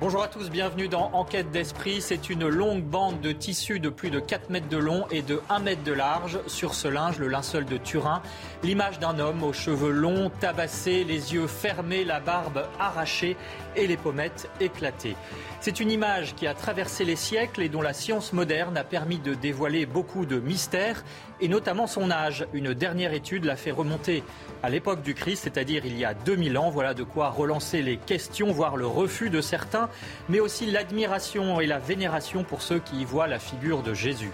[0.00, 2.00] Bonjour à tous, bienvenue dans Enquête d'esprit.
[2.00, 5.42] C'est une longue bande de tissu de plus de 4 mètres de long et de
[5.50, 6.38] 1 mètre de large.
[6.46, 8.22] Sur ce linge, le linceul de Turin,
[8.62, 13.36] l'image d'un homme aux cheveux longs, tabassés, les yeux fermés, la barbe arrachée
[13.76, 15.16] et les pommettes éclatées.
[15.60, 19.18] C'est une image qui a traversé les siècles et dont la science moderne a permis
[19.18, 21.04] de dévoiler beaucoup de mystères,
[21.40, 22.46] et notamment son âge.
[22.52, 24.22] Une dernière étude l'a fait remonter
[24.62, 26.70] à l'époque du Christ, c'est-à-dire il y a 2000 ans.
[26.70, 29.88] Voilà de quoi relancer les questions, voire le refus de certains,
[30.28, 34.30] mais aussi l'admiration et la vénération pour ceux qui y voient la figure de Jésus.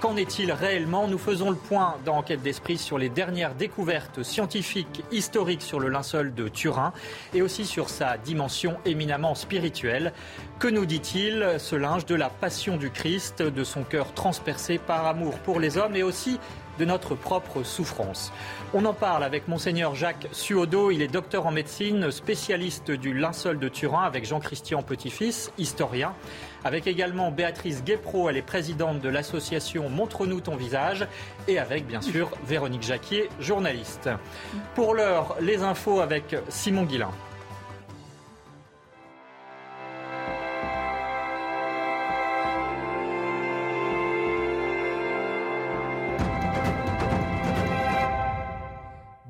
[0.00, 5.02] Qu'en est-il réellement Nous faisons le point dans Enquête d'esprit sur les dernières découvertes scientifiques,
[5.10, 6.92] historiques sur le linceul de Turin
[7.34, 10.12] et aussi sur sa dimension éminemment spirituelle.
[10.60, 15.04] Que nous dit-il ce linge de la passion du Christ, de son cœur transpercé par
[15.04, 16.38] amour pour les hommes et aussi
[16.78, 18.32] de notre propre souffrance?
[18.74, 23.58] On en parle avec monseigneur Jacques Suodo, il est docteur en médecine, spécialiste du linceul
[23.58, 26.14] de Turin avec Jean-Christian Petit-Fils, historien,
[26.64, 31.06] avec également Béatrice Guépro, elle est présidente de l'association Montre-nous ton visage
[31.46, 34.10] et avec bien sûr Véronique Jacquier, journaliste.
[34.74, 37.10] Pour l'heure, les infos avec Simon Guillain.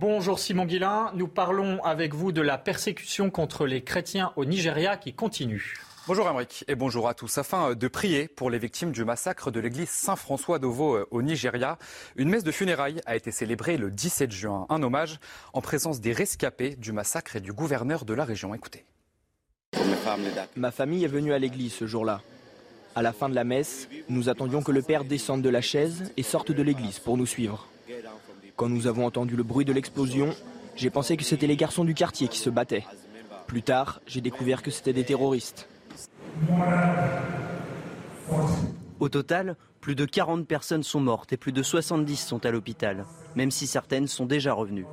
[0.01, 4.97] Bonjour Simon Guillain, nous parlons avec vous de la persécution contre les chrétiens au Nigeria
[4.97, 5.88] qui continue.
[6.09, 7.37] Bonjour Amric et bonjour à tous.
[7.37, 11.77] Afin de prier pour les victimes du massacre de l'église Saint-François d'Ovo euh, au Nigeria,
[12.17, 14.65] une messe de funérailles a été célébrée le 17 juin.
[14.71, 15.21] Un hommage
[15.53, 18.55] en présence des rescapés du massacre et du gouverneur de la région.
[18.55, 18.87] Écoutez.
[20.57, 22.23] Ma famille est venue à l'église ce jour-là.
[22.97, 26.11] À la fin de la messe, nous attendions que le père descende de la chaise
[26.17, 27.69] et sorte de l'église pour nous suivre.
[28.57, 30.35] Quand nous avons entendu le bruit de l'explosion,
[30.75, 32.87] j'ai pensé que c'était les garçons du quartier qui se battaient.
[33.47, 35.69] Plus tard, j'ai découvert que c'était des terroristes.
[39.01, 43.05] Au total, plus de 40 personnes sont mortes et plus de 70 sont à l'hôpital,
[43.37, 44.87] même si certaines sont déjà revenues.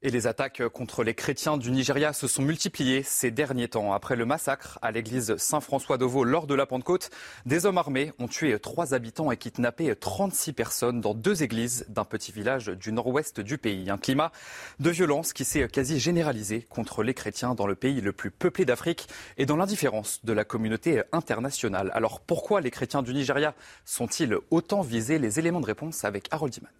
[0.00, 3.92] Et les attaques contre les chrétiens du Nigeria se sont multipliées ces derniers temps.
[3.92, 7.10] Après le massacre à l'église Saint-François d'Ovo lors de la Pentecôte,
[7.46, 12.04] des hommes armés ont tué trois habitants et kidnappé 36 personnes dans deux églises d'un
[12.04, 13.90] petit village du nord-ouest du pays.
[13.90, 14.30] Un climat
[14.78, 18.64] de violence qui s'est quasi généralisé contre les chrétiens dans le pays le plus peuplé
[18.64, 21.90] d'Afrique et dans l'indifférence de la communauté internationale.
[21.92, 23.52] Alors pourquoi les chrétiens du Nigeria
[23.84, 25.18] sont-ils autant visés?
[25.18, 26.70] Les éléments de réponse avec Harold Diman.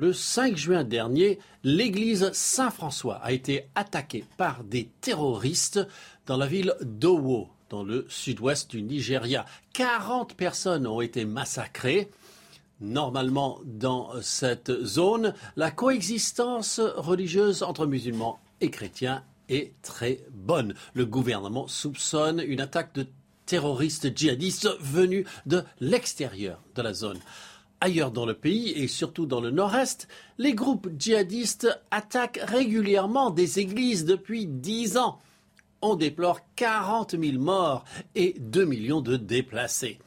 [0.00, 5.86] Le 5 juin dernier, l'église Saint-François a été attaquée par des terroristes
[6.24, 9.44] dans la ville d'Owo, dans le sud-ouest du Nigeria.
[9.74, 12.10] 40 personnes ont été massacrées.
[12.80, 20.72] Normalement, dans cette zone, la coexistence religieuse entre musulmans et chrétiens est très bonne.
[20.94, 23.06] Le gouvernement soupçonne une attaque de
[23.44, 27.18] terroristes djihadistes venus de l'extérieur de la zone.
[27.82, 33.58] Ailleurs dans le pays et surtout dans le nord-est, les groupes djihadistes attaquent régulièrement des
[33.58, 35.18] églises depuis dix ans.
[35.80, 39.98] On déplore 40 000 morts et 2 millions de déplacés.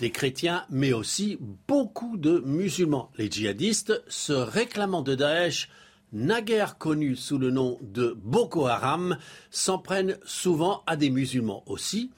[0.00, 1.36] Des chrétiens, mais aussi
[1.68, 3.10] beaucoup de musulmans.
[3.18, 5.68] Les djihadistes, se réclamant de Daesh,
[6.14, 9.18] naguère connu sous le nom de Boko Haram,
[9.50, 12.10] s'en prennent souvent à des musulmans aussi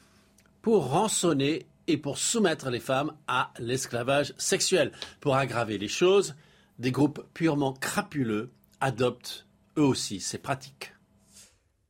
[0.63, 4.93] pour rançonner et pour soumettre les femmes à l'esclavage sexuel.
[5.21, 6.35] Pour aggraver les choses,
[6.79, 9.47] des groupes purement crapuleux adoptent
[9.79, 10.93] eux aussi ces pratiques.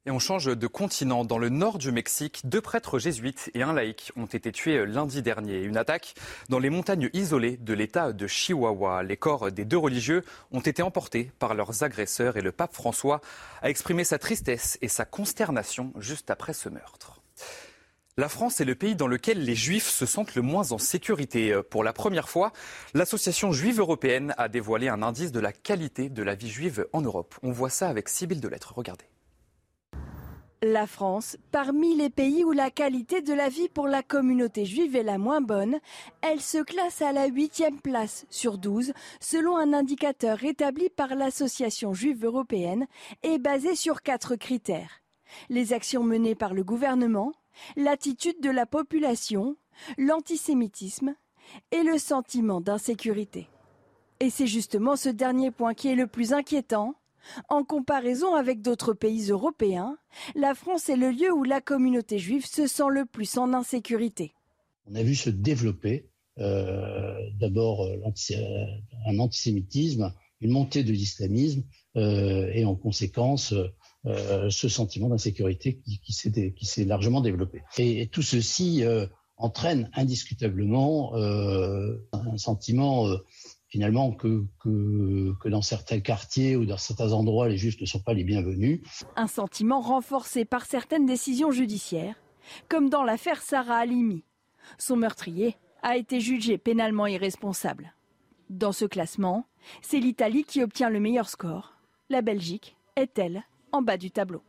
[0.08, 1.24] Et on change de continent.
[1.24, 5.20] Dans le nord du Mexique, deux prêtres jésuites et un laïc ont été tués lundi
[5.20, 5.58] dernier.
[5.62, 6.14] Une attaque
[6.48, 9.02] dans les montagnes isolées de l'État de Chihuahua.
[9.02, 13.20] Les corps des deux religieux ont été emportés par leurs agresseurs et le pape François
[13.62, 17.15] a exprimé sa tristesse et sa consternation juste après ce meurtre.
[18.18, 21.60] La France est le pays dans lequel les juifs se sentent le moins en sécurité.
[21.68, 22.50] Pour la première fois,
[22.94, 27.02] l'association juive européenne a dévoilé un indice de la qualité de la vie juive en
[27.02, 27.34] Europe.
[27.42, 28.72] On voit ça avec Sibylle Delettre.
[28.74, 29.04] Regardez.
[30.62, 34.96] La France, parmi les pays où la qualité de la vie pour la communauté juive
[34.96, 35.78] est la moins bonne,
[36.22, 41.92] elle se classe à la huitième place sur 12 selon un indicateur établi par l'Association
[41.92, 42.86] juive européenne
[43.22, 45.02] et basé sur quatre critères.
[45.50, 47.32] Les actions menées par le gouvernement,
[47.76, 49.56] l'attitude de la population,
[49.98, 51.14] l'antisémitisme
[51.72, 53.48] et le sentiment d'insécurité.
[54.20, 56.94] Et c'est justement ce dernier point qui est le plus inquiétant.
[57.48, 59.98] En comparaison avec d'autres pays européens,
[60.34, 64.32] la France est le lieu où la communauté juive se sent le plus en insécurité.
[64.86, 66.08] On a vu se développer
[66.38, 67.96] euh, d'abord euh,
[69.06, 71.64] un antisémitisme une montée de l'islamisme
[71.94, 73.54] et en conséquence
[74.06, 77.62] ce sentiment d'insécurité qui, s'est largement développé.
[77.78, 78.84] Et, tout ceci
[79.36, 83.08] entraîne indiscutablement un sentiment
[83.68, 88.14] finalement que, que, dans certains quartiers ou dans certains endroits, les juges ne sont pas
[88.14, 88.80] les bienvenus.
[89.16, 92.16] Un sentiment renforcé par certaines décisions judiciaires,
[92.68, 94.24] comme dans l'affaire Sarah Halimi.
[94.78, 97.94] Son meurtrier a été jugé pénalement irresponsable.
[98.50, 99.46] Dans ce classement,
[99.82, 101.74] c'est l'Italie qui obtient le meilleur score.
[102.08, 103.42] La Belgique est, elle,
[103.72, 104.42] en bas du tableau.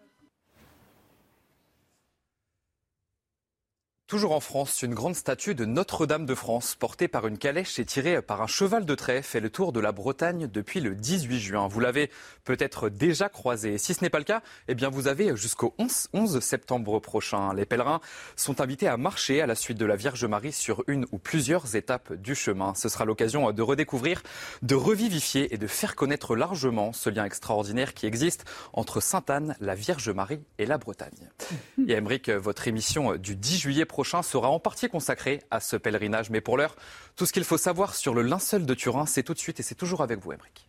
[4.08, 7.84] Toujours en France, une grande statue de Notre-Dame de France, portée par une calèche et
[7.84, 11.40] tirée par un cheval de trait, fait le tour de la Bretagne depuis le 18
[11.42, 11.68] juin.
[11.68, 12.10] Vous l'avez
[12.46, 13.78] peut-être déjà croisée.
[13.78, 15.76] Si ce n'est pas le cas, eh bien vous avez jusqu'au
[16.14, 17.54] 11, septembre prochain.
[17.54, 18.00] Les pèlerins
[18.38, 21.76] sont invités à marcher à la suite de la Vierge Marie sur une ou plusieurs
[21.76, 22.76] étapes du chemin.
[22.76, 24.24] Ce sera l'occasion de redécouvrir,
[24.62, 29.76] de revivifier et de faire connaître largement ce lien extraordinaire qui existe entre Sainte-Anne, la
[29.76, 31.30] Vierge Marie et la Bretagne.
[31.86, 36.30] Et Emmerich, votre émission du 10 juillet prochain sera en partie consacré à ce pèlerinage.
[36.30, 36.76] Mais pour l'heure,
[37.16, 39.64] tout ce qu'il faut savoir sur le linceul de Turin, c'est tout de suite et
[39.64, 40.67] c'est toujours avec vous, Emmerich.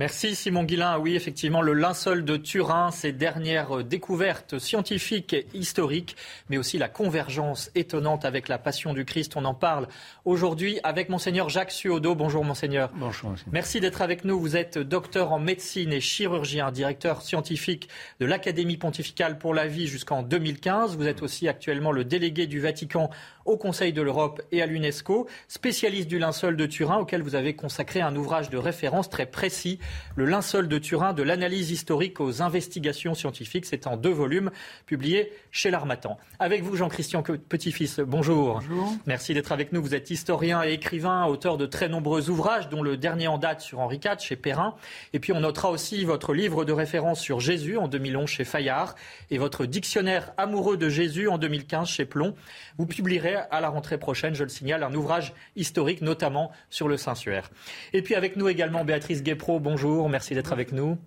[0.00, 0.98] Merci Simon Guillain.
[0.98, 6.16] Oui, effectivement, le linceul de Turin, ses dernières découvertes scientifiques et historiques,
[6.50, 9.36] mais aussi la convergence étonnante avec la passion du Christ.
[9.36, 9.86] On en parle
[10.24, 12.16] aujourd'hui avec monseigneur Jacques Suodo.
[12.16, 12.90] Bonjour monseigneur.
[12.96, 13.34] Bonjour.
[13.52, 14.40] Merci d'être avec nous.
[14.40, 17.88] Vous êtes docteur en médecine et chirurgien, directeur scientifique
[18.18, 20.96] de l'Académie pontificale pour la vie jusqu'en 2015.
[20.96, 23.10] Vous êtes aussi actuellement le délégué du Vatican
[23.44, 27.54] au Conseil de l'Europe et à l'UNESCO, spécialiste du linceul de Turin auquel vous avez
[27.54, 29.78] consacré un ouvrage de référence très précis
[30.16, 33.66] le linceul de Turin, de l'analyse historique aux investigations scientifiques.
[33.66, 34.50] C'est en deux volumes,
[34.86, 36.18] publié chez l'Armatan.
[36.38, 38.54] Avec vous, Jean-Christian Petit-Fils, bonjour.
[38.54, 38.92] Bonjour.
[39.06, 39.82] Merci d'être avec nous.
[39.82, 43.60] Vous êtes historien et écrivain, auteur de très nombreux ouvrages, dont le dernier en date
[43.60, 44.74] sur Henri IV chez Perrin.
[45.12, 48.94] Et puis on notera aussi votre livre de référence sur Jésus en 2011 chez Fayard
[49.30, 52.34] et votre dictionnaire amoureux de Jésus en 2015 chez Plomb.
[52.78, 56.96] Vous publierez à la rentrée prochaine, je le signale, un ouvrage historique, notamment sur le
[56.96, 57.50] Saint-Suaire.
[57.92, 60.98] Et puis avec nous également Béatrice Guépro, bonjour, merci d'être avec nous.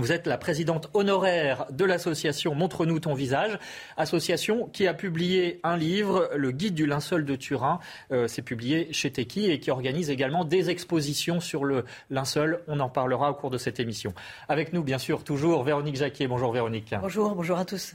[0.00, 3.58] Vous êtes la présidente honoraire de l'association Montre-nous ton visage,
[3.98, 7.80] association qui a publié un livre, Le guide du linceul de Turin.
[8.10, 12.62] Euh, c'est publié chez Teki et qui organise également des expositions sur le linceul.
[12.66, 14.14] On en parlera au cours de cette émission.
[14.48, 16.26] Avec nous, bien sûr, toujours Véronique Jacquier.
[16.28, 16.94] Bonjour Véronique.
[16.98, 17.92] Bonjour, bonjour à tous.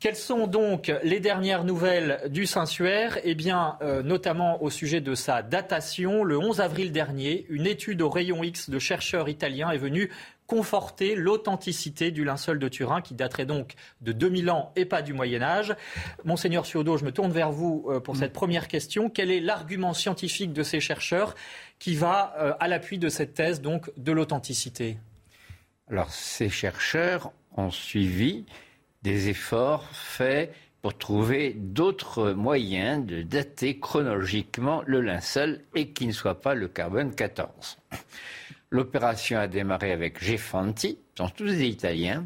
[0.00, 3.18] Quelles sont donc les dernières nouvelles du Saint-Suaire?
[3.22, 6.24] Eh bien, euh, notamment au sujet de sa datation.
[6.24, 10.10] Le 11 avril dernier, une étude au rayon X de chercheurs italiens est venue
[10.46, 15.12] conforter l'authenticité du linceul de Turin, qui daterait donc de 2000 ans et pas du
[15.12, 15.76] Moyen Âge.
[16.24, 19.10] Monseigneur Ciodo, je me tourne vers vous euh, pour cette première question.
[19.10, 21.34] Quel est l'argument scientifique de ces chercheurs
[21.78, 24.96] qui va euh, à l'appui de cette thèse donc de l'authenticité?
[25.90, 28.46] Alors, ces chercheurs ont suivi
[29.02, 36.12] des efforts faits pour trouver d'autres moyens de dater chronologiquement le linceul et qui ne
[36.12, 37.78] soit pas le carbone 14.
[38.70, 42.24] L'opération a démarré avec Gefanti, sont tous des Italiens,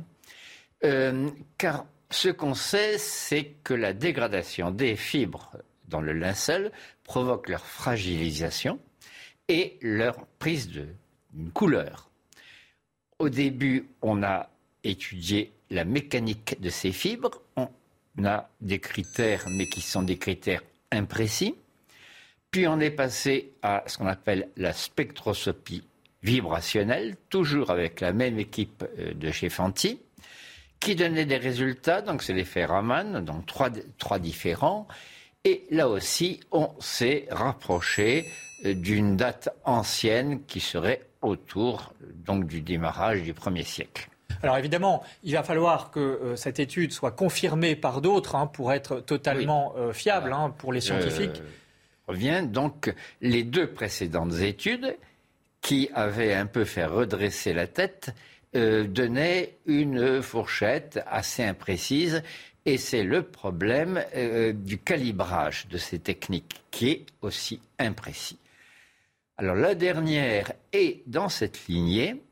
[0.84, 1.28] euh,
[1.58, 5.50] car ce qu'on sait, c'est que la dégradation des fibres
[5.88, 6.70] dans le linceul
[7.02, 8.78] provoque leur fragilisation
[9.48, 10.86] et leur prise de
[11.52, 12.10] couleur.
[13.18, 14.50] Au début, on a
[14.84, 17.42] étudié la mécanique de ces fibres.
[17.56, 17.68] On
[18.24, 21.56] a des critères, mais qui sont des critères imprécis.
[22.50, 25.82] Puis on est passé à ce qu'on appelle la spectroscopie
[26.22, 30.00] vibrationnelle, toujours avec la même équipe euh, de chez Fanti,
[30.78, 32.00] qui donnait des résultats.
[32.00, 34.86] Donc c'est l'effet Raman, donc trois, différents.
[35.44, 38.24] Et là aussi, on s'est rapproché
[38.64, 44.08] euh, d'une date ancienne qui serait autour donc du démarrage du premier siècle.
[44.42, 48.72] Alors évidemment, il va falloir que euh, cette étude soit confirmée par d'autres hein, pour
[48.72, 51.42] être totalement euh, fiable hein, pour les scientifiques.
[52.06, 54.96] revient donc les deux précédentes études
[55.60, 58.14] qui avaient un peu fait redresser la tête
[58.54, 62.22] euh, donnaient une fourchette assez imprécise
[62.66, 64.02] et c'est le problème
[64.54, 68.38] du calibrage de ces techniques qui est aussi imprécis.
[69.36, 72.22] Alors la dernière est dans cette lignée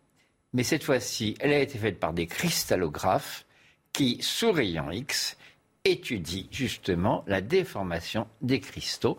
[0.52, 3.46] mais cette fois-ci, elle a été faite par des cristallographes
[3.92, 5.36] qui, sous rayon X,
[5.84, 9.18] étudient justement la déformation des cristaux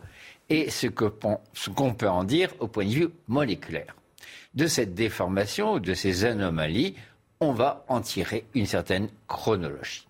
[0.49, 3.95] et ce qu'on peut en dire au point de vue moléculaire.
[4.53, 6.95] De cette déformation ou de ces anomalies,
[7.39, 10.07] on va en tirer une certaine chronologie.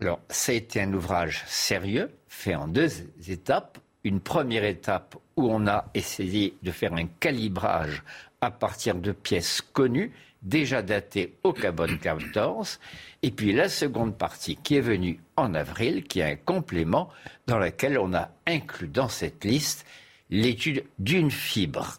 [0.00, 2.90] Alors, ça a été un ouvrage sérieux, fait en deux
[3.28, 3.78] étapes.
[4.02, 8.02] Une première étape où on a essayé de faire un calibrage
[8.44, 12.78] à partir de pièces connues, déjà datées au carbone 14.
[13.22, 17.08] Et puis la seconde partie qui est venue en avril, qui est un complément
[17.46, 19.86] dans lequel on a inclus dans cette liste
[20.30, 21.98] l'étude d'une fibre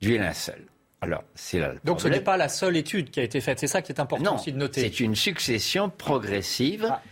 [0.00, 0.64] du linceul.
[1.00, 3.66] Alors, c'est là Donc ce n'est pas la seule étude qui a été faite, c'est
[3.66, 4.82] ça qui est important aussi de noter.
[4.82, 7.02] C'est une succession progressive, ah.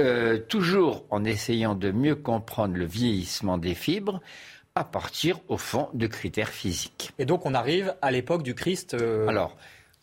[0.00, 4.20] euh, toujours en essayant de mieux comprendre le vieillissement des fibres
[4.78, 7.10] à partir, au fond, de critères physiques.
[7.18, 8.94] Et donc on arrive à l'époque du Christ.
[8.94, 9.56] Euh, Alors,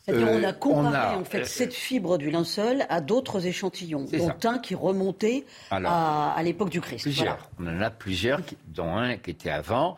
[0.04, 4.36] c'est-à-dire on a euh, comparé en fait cette fibre du linceul à d'autres échantillons, dont
[4.44, 7.04] un qui remontait à, l'époque du Christ.
[7.04, 7.50] Plusieurs.
[7.58, 9.98] On en a plusieurs, dont un qui était avant.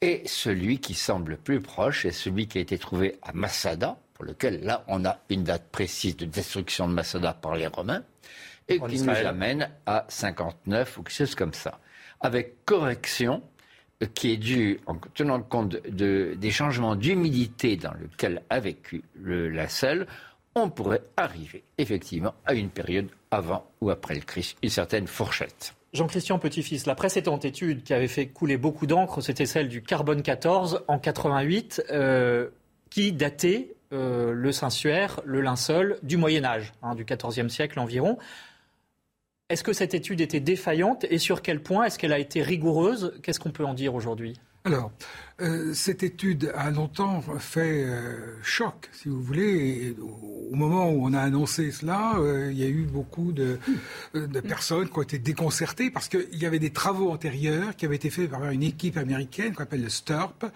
[0.00, 4.24] Et celui qui semble plus proche est celui qui a été trouvé à Massada, pour
[4.24, 8.02] lequel là on a une date précise de destruction de Massada par les Romains,
[8.68, 11.78] et qui nous amène à 59 ou quelque chose comme ça.
[12.20, 13.53] Avec correction euh,
[14.06, 20.06] qui est due en tenant compte des changements d'humidité dans lequel a vécu la selle,
[20.54, 25.74] on pourrait arriver effectivement à une période avant ou après le Christ, une certaine fourchette.
[25.92, 30.22] Jean-Christian Petit-Fils, la précédente étude qui avait fait couler beaucoup d'encre, c'était celle du carbone
[30.22, 32.48] 14 en 88, euh,
[32.90, 38.18] qui datait euh, le Saint-Suaire, le linceul, du Moyen Âge, hein, du XIVe siècle environ.
[39.54, 43.12] Est-ce que cette étude était défaillante et sur quel point est-ce qu'elle a été rigoureuse?
[43.22, 44.34] Qu'est-ce qu'on peut en dire aujourd'hui?
[44.66, 44.92] Alors,
[45.40, 49.96] euh, cette étude a longtemps fait euh, choc, si vous voulez.
[50.00, 53.58] au moment où on a annoncé cela, euh, il y a eu beaucoup de,
[54.14, 57.96] de, personnes qui ont été déconcertées parce qu'il y avait des travaux antérieurs qui avaient
[57.96, 60.46] été faits par une équipe américaine qu'on appelle le STURP,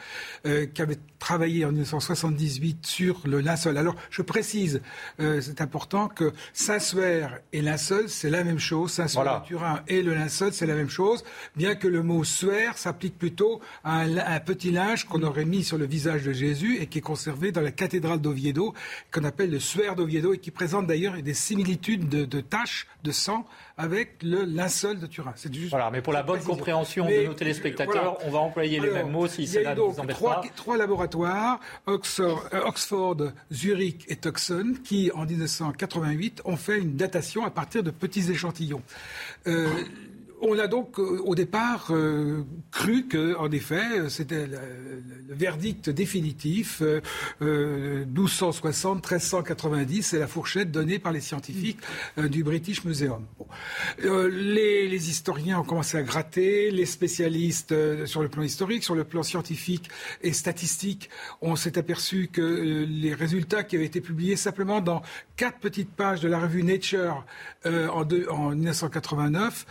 [0.45, 3.77] qui avait travaillé en 1978 sur le linceul.
[3.77, 4.81] Alors, je précise,
[5.19, 8.93] c'est important que Saint-Suaire et linceul, c'est la même chose.
[8.93, 11.25] Saint-Suaire-Turin et le linceul, c'est la même chose,
[11.57, 13.98] bien que le mot suaire s'applique plutôt à un,
[14.45, 17.61] petit linge qu'on aurait mis sur le visage de Jésus et qui est conservé dans
[17.61, 18.75] la cathédrale d'Oviedo,
[19.13, 23.47] qu'on appelle le suaire d'Oviedo et qui présente d'ailleurs des similitudes de, taches de sang
[23.77, 25.33] avec le linceul de Turin.
[25.37, 28.91] C'est juste voilà, mais pour la bonne compréhension de nos téléspectateurs, on va employer les
[28.91, 30.49] mêmes mots si cela ne vous embête trois, pas.
[30.57, 37.45] Trois laboratoires, Oxford, euh, Oxford, Zurich et Tucson, qui en 1988 ont fait une datation
[37.45, 38.83] à partir de petits échantillons.
[39.47, 39.69] Euh,
[40.41, 44.59] on a donc euh, au départ euh, cru que, en effet, euh, c'était le,
[45.31, 46.83] verdict définitif.
[47.41, 51.79] 1260, 1390, c'est la fourchette donnée par les scientifiques
[52.17, 53.27] du British Museum.
[54.03, 57.75] Les, historiens ont commencé à gratter, les spécialistes
[58.07, 59.91] sur le plan historique, sur le plan scientifique
[60.23, 61.11] et statistique,
[61.43, 65.03] on s'est aperçu que les résultats qui avaient été publiés simplement dans
[65.37, 67.25] quatre petites pages de la revue Nature
[67.65, 68.05] en
[68.55, 69.67] 1989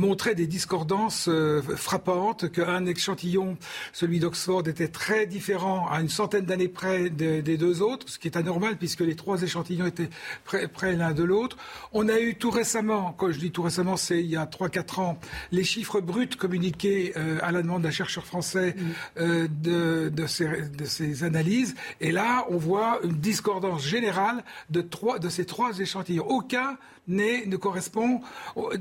[0.00, 3.56] montrait des discordances euh, frappantes, qu'un échantillon,
[3.92, 8.26] celui d'Oxford, était très différent à une centaine d'années près des, deux autres, ce qui
[8.26, 10.10] est anormal puisque les trois échantillons étaient
[10.44, 11.56] près, l'un de l'autre.
[11.92, 15.00] On a eu tout récemment, quand je dis tout récemment, c'est il y a 3-4
[15.00, 15.20] ans,
[15.52, 18.90] les chiffres bruts communiqués euh, à la demande d'un chercheur français mm.
[19.18, 21.74] euh, de, de, ces, de, ces, analyses.
[22.00, 26.26] Et là, on voit une discordance générale de, trois, de ces trois échantillons.
[26.26, 26.78] Aucun
[27.10, 28.20] ne correspond,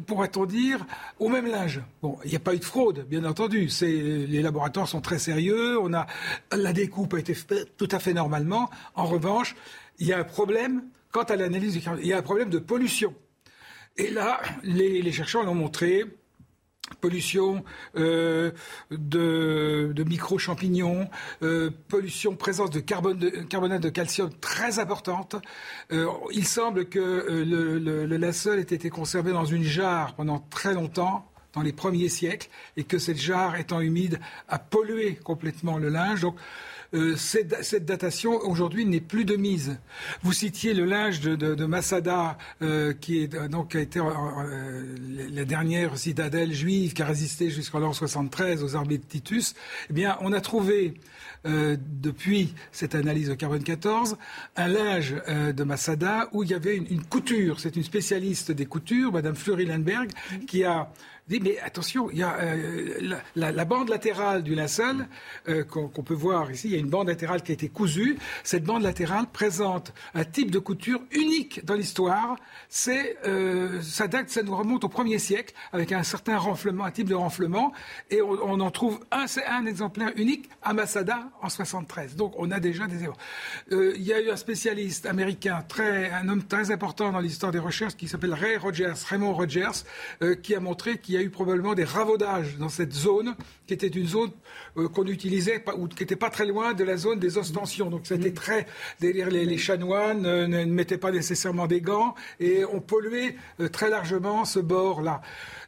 [0.05, 0.85] pourrait-on dire,
[1.19, 1.81] au même linge.
[2.01, 3.69] Bon, il n'y a pas eu de fraude, bien entendu.
[3.81, 5.77] Les laboratoires sont très sérieux.
[6.51, 8.69] La découpe a été faite tout à fait normalement.
[8.95, 9.55] En revanche,
[9.97, 12.59] il y a un problème quant à l'analyse du Il y a un problème de
[12.59, 13.13] pollution.
[13.97, 16.05] Et là, les chercheurs l'ont montré
[16.95, 17.63] pollution
[17.97, 18.51] euh,
[18.91, 21.09] de, micro-champignons,
[21.43, 25.35] euh, pollution, présence de, carbonate de calcium très importante.
[25.91, 30.39] Euh, il semble que le, le, le linceul ait été conservé dans une jarre pendant
[30.39, 35.77] très longtemps dans les premiers siècles et que cette jarre étant humide a pollué complètement
[35.77, 36.25] le linge.
[36.95, 39.77] Euh, cette, datation aujourd'hui n'est plus de mise.
[40.23, 45.45] Vous citiez le linge de, de, Masada, euh, qui est euh, donc a été la
[45.45, 49.53] dernière citadelle juive qui a résisté jusqu'en l'an 73 aux armées de Titus.
[49.89, 50.95] Eh bien, on a trouvé
[51.45, 54.17] depuis cette analyse de carbone 14
[54.57, 55.15] un linge
[55.55, 57.61] de Masada où il y avait une, une couture.
[57.61, 60.09] C'est une spécialiste des coutures, Madame Fleury Lindbergh,
[60.47, 60.91] qui a
[61.37, 65.07] mais attention, il y a euh, la, bande latérale du linceul
[65.47, 66.69] euh, qu'on peut voir ici.
[66.69, 68.17] Il y a une bande latérale qui a été cousue.
[68.43, 72.35] Cette bande latérale présente un type de couture unique dans l'histoire.
[72.67, 76.91] C'est euh, ça date, ça nous remonte au premier siècle avec un certain renflement, un
[76.91, 77.73] type de renflement,
[78.09, 82.15] et on, en trouve un, un exemplaire unique à Masada en 73.
[82.15, 83.17] Donc on a déjà des erreurs.
[83.71, 87.59] il y a eu un spécialiste américain, très, un homme très important dans l'histoire des
[87.59, 89.83] recherches, qui s'appelle Ray Rogers, Raymond Rogers,
[90.41, 93.35] qui a montré qu'il y a a eu probablement des ravaudages dans cette zone,
[93.67, 94.31] qui était une zone
[94.77, 97.89] euh, qu'on utilisait, ou qui n'était pas très loin de la zone des ostensions.
[97.89, 98.65] Donc c'était très.
[99.01, 103.35] Les, les chanoines ne, mettaient pas nécessairement des gants et ont pollué
[103.71, 105.21] très largement ce bord-là.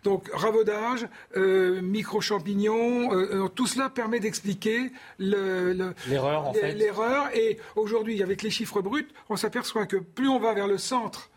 [0.03, 6.73] Donc ravaudage, euh, micro-champignons, euh, euh, tout cela permet d'expliquer l'erreur en fait.
[6.73, 10.77] L'erreur et aujourd'hui avec les chiffres bruts, on s'aperçoit que plus on va vers le
[10.77, 11.29] centre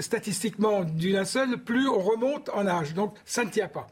[0.00, 2.94] statistiquement du linceul, plus on remonte en âge.
[2.94, 3.86] Donc ça ne tient pas.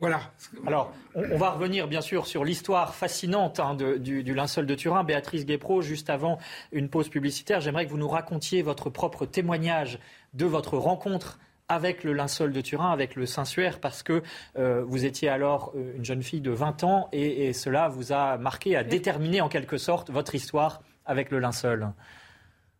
[0.00, 0.20] Voilà.
[0.66, 5.04] Alors, on, va revenir bien sûr sur l'histoire fascinante hein, du, du, linceul de Turin.
[5.04, 6.38] Béatrice Guépro, juste avant
[6.72, 10.00] une pause publicitaire, j'aimerais que vous nous racontiez votre propre témoignage
[10.34, 14.22] de votre rencontre avec le linceul de Turin, avec le Saint-Suaire, parce que
[14.58, 18.36] euh, vous étiez alors euh, une jeune fille de 20 ans et, cela vous a
[18.36, 21.88] marqué, a déterminé en quelque sorte votre histoire avec le linceul.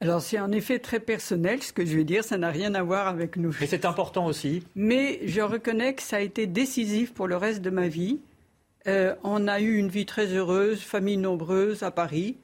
[0.05, 2.83] Alors c'est en effet très personnel, ce que je vais dire, ça n'a rien à
[2.83, 3.57] voir avec nous.
[3.59, 4.63] Mais c'est important aussi.
[4.75, 8.21] Mais je reconnais que ça a été décisif pour le reste de ma vie.
[8.87, 12.37] Euh, on a eu une vie très heureuse, famille nombreuse à Paris.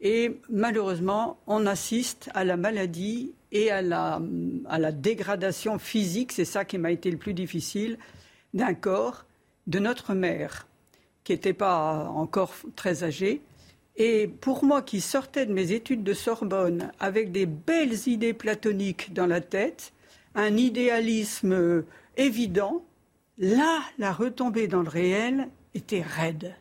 [0.00, 4.20] Et malheureusement, on assiste à la maladie et à la,
[4.68, 7.96] à la dégradation physique, c'est ça qui m'a été le plus difficile,
[8.54, 9.24] d'un corps
[9.68, 10.66] de notre mère,
[11.22, 13.40] qui n'était pas encore très âgée.
[13.96, 19.12] Et pour moi qui sortais de mes études de Sorbonne avec des belles idées platoniques
[19.12, 19.92] dans la tête,
[20.34, 21.84] un idéalisme
[22.16, 22.84] évident,
[23.38, 26.54] là, la retombée dans le réel était raide.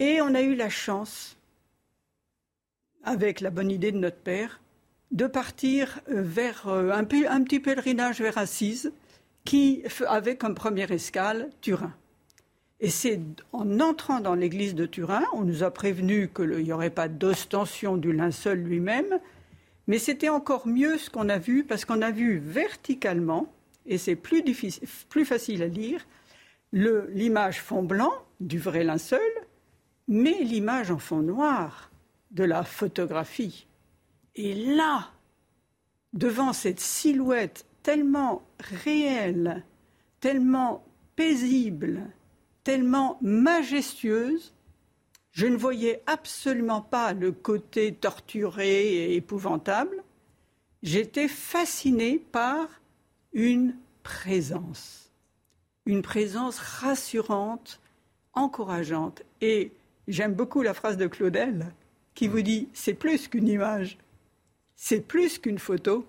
[0.00, 1.36] Et on a eu la chance
[3.04, 4.60] avec la bonne idée de notre père,
[5.12, 8.92] de partir euh, vers euh, un, petit pèlerinage vers Assise,
[9.44, 11.94] qui avait comme première escale Turin.
[12.80, 13.20] Et c'est
[13.52, 17.96] en entrant dans l'église de Turin, on nous a prévenu qu'il n'y aurait pas d'ostension
[17.96, 19.18] du linceul lui-même,
[19.88, 23.52] mais c'était encore mieux ce qu'on a vu, parce qu'on a vu verticalement,
[23.86, 24.44] et c'est plus,
[25.08, 26.06] plus facile à lire,
[26.72, 29.20] l'image fond blanc du vrai linceul,
[30.06, 31.90] mais l'image en fond noir
[32.30, 33.66] de la photographie.
[34.36, 35.10] Et là,
[36.12, 39.64] devant cette silhouette tellement réelle,
[40.20, 40.84] tellement
[41.16, 42.02] paisible,
[42.64, 44.52] tellement majestueuse,
[45.32, 50.02] je ne voyais absolument pas le côté torturé et épouvantable.
[50.82, 52.68] J'étais fascinée par
[53.32, 55.12] une présence,
[55.86, 57.80] une présence rassurante,
[58.32, 59.22] encourageante.
[59.40, 59.72] Et
[60.08, 61.66] j'aime beaucoup la phrase de Claudel
[62.14, 63.98] qui vous dit c'est plus qu'une image,
[64.74, 66.06] c'est plus qu'une photo,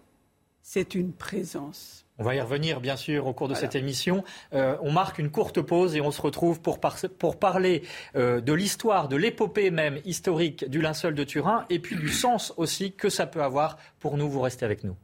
[0.61, 2.05] c'est une présence.
[2.19, 4.25] On va y revenir, bien sûr, au cours de cette émission.
[4.53, 6.79] Euh, on marque une courte pause et on se retrouve pour,
[7.17, 7.83] pour parler
[8.17, 12.53] euh, de l'histoire, de l'épopée même historique du linceul de Turin et puis du sens
[12.57, 14.29] aussi que ça peut avoir pour nous.
[14.29, 14.97] Vous restez avec nous.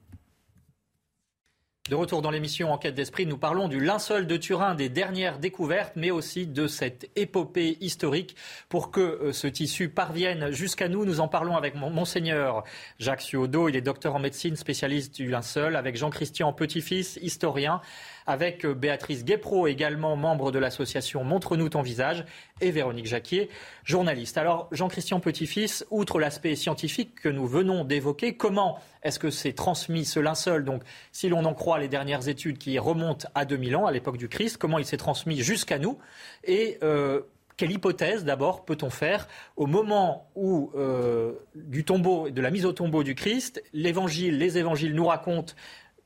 [1.88, 5.94] De retour dans l'émission Enquête d'esprit, nous parlons du linceul de Turin, des dernières découvertes,
[5.96, 8.36] mais aussi de cette épopée historique.
[8.70, 12.64] Pour que euh, ce tissu parvienne jusqu'à nous, nous en parlons avec Monseigneur
[12.98, 17.82] Jacques Suodo, il est docteur en médecine, spécialiste du linceul, avec Jean-Christian Petit-Fils, historien,
[18.26, 22.26] avec euh, Béatrice Guépro, également membre de l'association Montre-nous ton visage,
[22.62, 23.48] et Véronique Jacquier,
[23.84, 24.40] journaliste.
[24.40, 30.04] Alors, Jean-Christian Petit-Fils, outre l'aspect scientifique que nous venons d'évoquer, comment est-ce que c'est transmis
[30.04, 33.86] ce linceul Donc, si l'on en croit les dernières études qui remontent à 2000 ans,
[33.86, 36.00] à l'époque du Christ, comment il s'est transmis jusqu'à nous
[36.44, 37.22] Et euh,
[37.56, 42.74] quelle hypothèse d'abord peut-on faire au moment où euh, du tombeau, de la mise au
[42.74, 45.54] tombeau du Christ, l'évangile, les évangiles nous racontent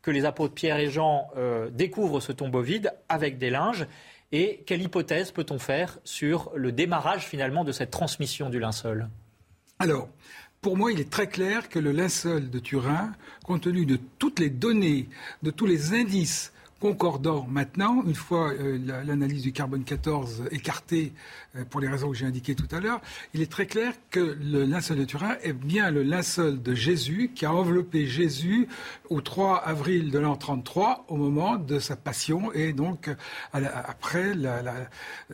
[0.02, 3.88] que les apôtres Pierre et Jean euh, découvrent ce tombeau vide avec des linges.
[4.34, 9.08] Et quelle hypothèse peut-on faire sur le démarrage finalement de cette transmission du linceul?
[9.80, 10.10] Alors,
[10.62, 14.40] pour moi, il est très clair que le linceul de Turin, compte tenu de toutes
[14.40, 15.08] les données,
[15.42, 21.14] de tous les indices concordant maintenant, une fois euh, l'analyse du carbone 14 écartée
[21.56, 23.02] euh, pour les raisons que j'ai indiquées tout à l'heure,
[23.34, 27.32] il est très clair que le linceul de Turin est bien le linceul de Jésus
[27.36, 28.68] qui a enveloppé Jésus
[29.10, 33.10] au 3 avril de l'an 33 au moment de sa passion et donc
[33.52, 34.34] après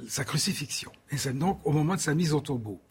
[0.07, 0.91] sa crucifixion.
[1.11, 2.81] Et c'est donc au moment de sa mise au tombeau.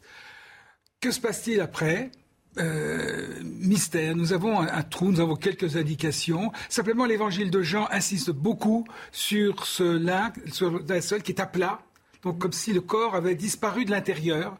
[1.01, 2.09] Que se passe-t-il après?
[2.57, 4.15] Euh, mystère.
[4.15, 6.51] Nous avons un, trou, nous avons quelques indications.
[6.69, 10.83] Simplement, l'évangile de Jean insiste beaucoup sur ce lac, sur
[11.23, 11.79] qui est à plat,
[12.23, 14.57] donc comme si le corps avait disparu de l'intérieur.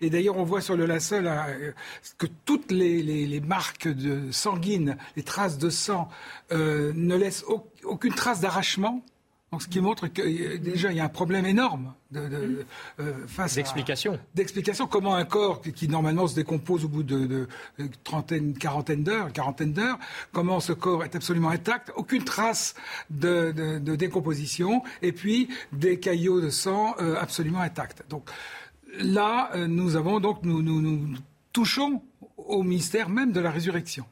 [0.00, 1.72] Et d'ailleurs, on voit sur le linceul euh,
[2.18, 6.08] que toutes les, marques de sanguines, les traces de sang,
[6.52, 7.44] euh, ne laissent
[7.84, 9.02] aucune trace d'arrachement
[9.60, 12.66] ce qui montre que euh, déjà il y a un problème énorme de, de,
[13.00, 14.18] euh, face d'explication.
[14.34, 14.86] D'explication.
[14.86, 17.48] Comment un corps qui, normalement se décompose au bout de,
[18.04, 19.98] trentaine, quarantaine d'heures, quarantaine d'heures,
[20.32, 22.74] comment ce corps est absolument intact, aucune trace
[23.10, 28.04] de, décomposition, et puis des caillots de sang euh, absolument intacts.
[28.10, 28.28] Donc
[28.98, 31.16] là, nous avons donc, nous, nous
[31.52, 32.02] touchons
[32.36, 34.06] au mystère même de la résurrection.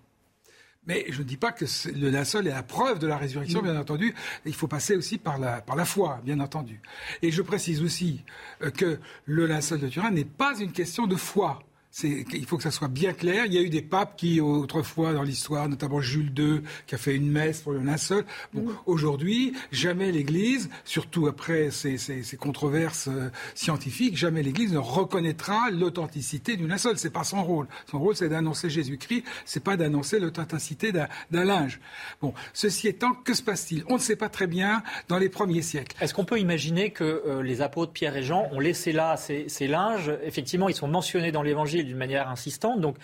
[0.87, 3.79] Mais je ne dis pas que le linceul est la preuve de la résurrection, bien
[3.79, 4.15] entendu.
[4.45, 6.81] Il faut passer aussi par la, par la foi, bien entendu.
[7.23, 8.23] Et je précise aussi
[8.63, 11.63] euh, que le linceul de Turin n'est pas une question de foi
[12.03, 13.47] il faut que ça soit bien clair.
[13.47, 16.99] Il y a eu des papes qui, autrefois dans l'histoire, notamment Jules II, qui a
[16.99, 18.25] fait une messe pour le linceul.
[18.53, 18.77] Bon, mm.
[18.87, 21.97] aujourd'hui, jamais l'Église, surtout après ces,
[22.39, 26.99] controverses euh, scientifiques, jamais l'Église ne reconnaîtra l'authenticité du linceul.
[26.99, 27.69] C'est pas son rôle.
[27.91, 29.25] Son rôle, c'est d'annoncer Jésus-Christ.
[29.45, 31.81] C'est pas d'annoncer l'authenticité d'un linge.
[32.21, 33.85] Bon, ceci étant, que se passe-t-il?
[33.89, 35.97] On ne sait pas très bien dans les premiers siècles.
[36.01, 39.49] Est-ce qu'on peut imaginer que euh, les apôtres Pierre et Jean ont laissé là ces,
[39.49, 40.13] ces linges?
[40.25, 42.81] Effectivement, ils sont mentionnés dans l'Évangile d'une manière insistante.
[42.81, 42.97] Donc,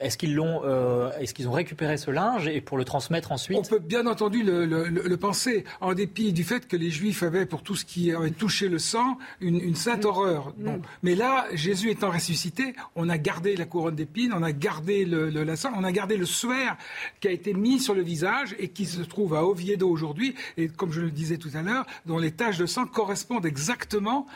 [0.00, 3.58] est-ce qu'ils l'ont, euh, est-ce qu'ils ont récupéré ce linge et pour le transmettre ensuite
[3.58, 7.62] On peut bien entendu le, penser, en dépit du fait que les Juifs avaient, pour
[7.62, 10.54] tout ce qui avait touché le sang, une, sainte horreur.
[10.56, 10.80] Bon.
[11.02, 15.28] Mais là, Jésus étant ressuscité, on a gardé la couronne d'épines, on a gardé le,
[15.28, 16.76] le on a gardé le suaire
[17.20, 20.68] qui a été mis sur le visage et qui se trouve à Oviedo aujourd'hui, et
[20.68, 24.26] comme je le disais tout à l'heure, dont les taches de sang correspondent exactement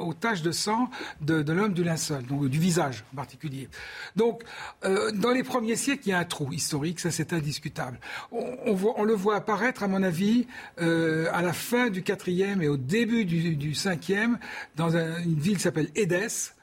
[0.00, 3.68] aux taches de sang de, de l'homme du linceul, donc du visage en particulier.
[4.16, 4.42] Donc
[4.84, 7.98] euh, dans les premiers siècles, il y a un trou historique, ça c'est indiscutable.
[8.32, 10.46] On, le voit apparaître, à mon avis,
[10.80, 14.38] euh, à la fin du quatrième et au début du, cinquième,
[14.76, 16.54] dans une ville qui s'appelle Édesse,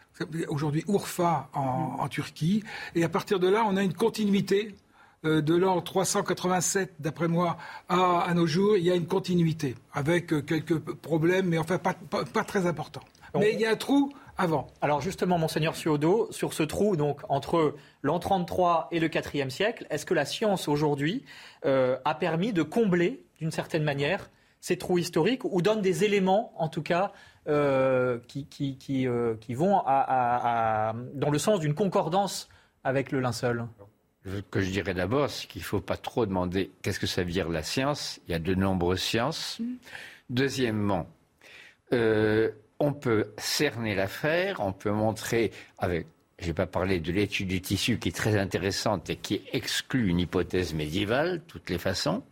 [0.50, 2.64] aujourd'hui Urfa en, Turquie.
[2.96, 4.76] Et à partir de là, on a une continuité.
[5.26, 7.58] Euh, de l'an 387, d'après moi,
[7.90, 12.46] à, nos jours, il y a une continuité, avec quelques problèmes, mais enfin pas, pas
[12.46, 13.04] très importants.
[13.38, 14.68] Mais il y a un trou avant.
[14.82, 19.86] Alors justement, monseigneur Suodo, sur ce trou donc entre l'an 33 et le 4e siècle,
[19.90, 21.26] est-ce que la science aujourd'hui
[21.66, 26.54] euh, a permis de combler d'une certaine manière ces trous historiques ou donne des éléments,
[26.58, 27.12] en tout cas,
[27.48, 32.48] euh, qui, qui, euh, qui, vont à, dans le sens d'une concordance
[32.84, 33.66] avec le linceul?
[34.26, 37.24] Ce que je dirais d'abord, c'est qu'il ne faut pas trop demander qu'est-ce que ça
[37.24, 38.20] veut dire la science.
[38.28, 39.60] Il y a de nombreuses sciences.
[39.60, 39.76] Mm.
[40.30, 41.08] Deuxièmement,
[42.80, 46.08] on peut cerner l'affaire, on peut montrer avec
[46.40, 50.08] je n'ai pas parlé de l'étude du tissu qui est très intéressante et qui exclut
[50.08, 52.24] une hypothèse médiévale, toutes les façons.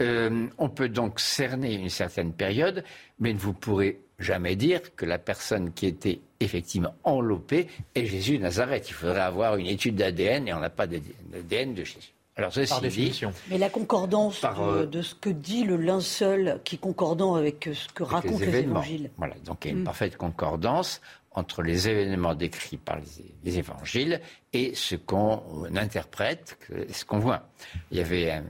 [0.00, 2.84] Euh, on peut donc cerner une certaine période,
[3.20, 8.38] mais vous ne pourrez jamais dire que la personne qui était effectivement enlopée est Jésus
[8.38, 8.88] de Nazareth.
[8.88, 12.13] Il faudrait avoir une étude d'ADN et on n'a pas d'ADN de Jésus.
[12.36, 13.32] Alors, ceci définition.
[13.48, 17.88] Mais la concordance euh, de, ce que dit le linceul, qui est concordant avec ce
[17.92, 19.10] que racontent les, évangiles.
[19.16, 19.84] Voilà, donc il y a une mm.
[19.84, 22.98] parfaite concordance entre les événements décrits par
[23.44, 24.20] les, évangiles
[24.52, 25.42] et ce qu'on
[25.76, 26.58] interprète,
[26.90, 27.48] ce qu'on voit.
[27.90, 28.44] Il y avait un,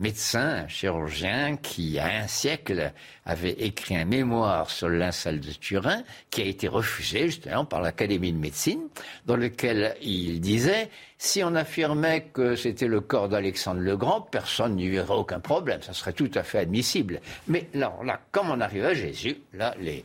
[0.00, 2.92] médecin, chirurgien, qui, il y a un siècle,
[3.24, 7.82] avait écrit un mémoire sur le linceul de Turin, qui a été refusé justement par
[7.82, 8.80] l'Académie de médecine,
[9.26, 14.76] dans lequel il disait si on affirmait que c'était le corps d'Alexandre le Grand, personne
[14.76, 17.20] n'y verrait aucun problème, ça serait tout à fait admissible.
[17.46, 20.02] Mais là, là comme on arrive à Jésus, là, les,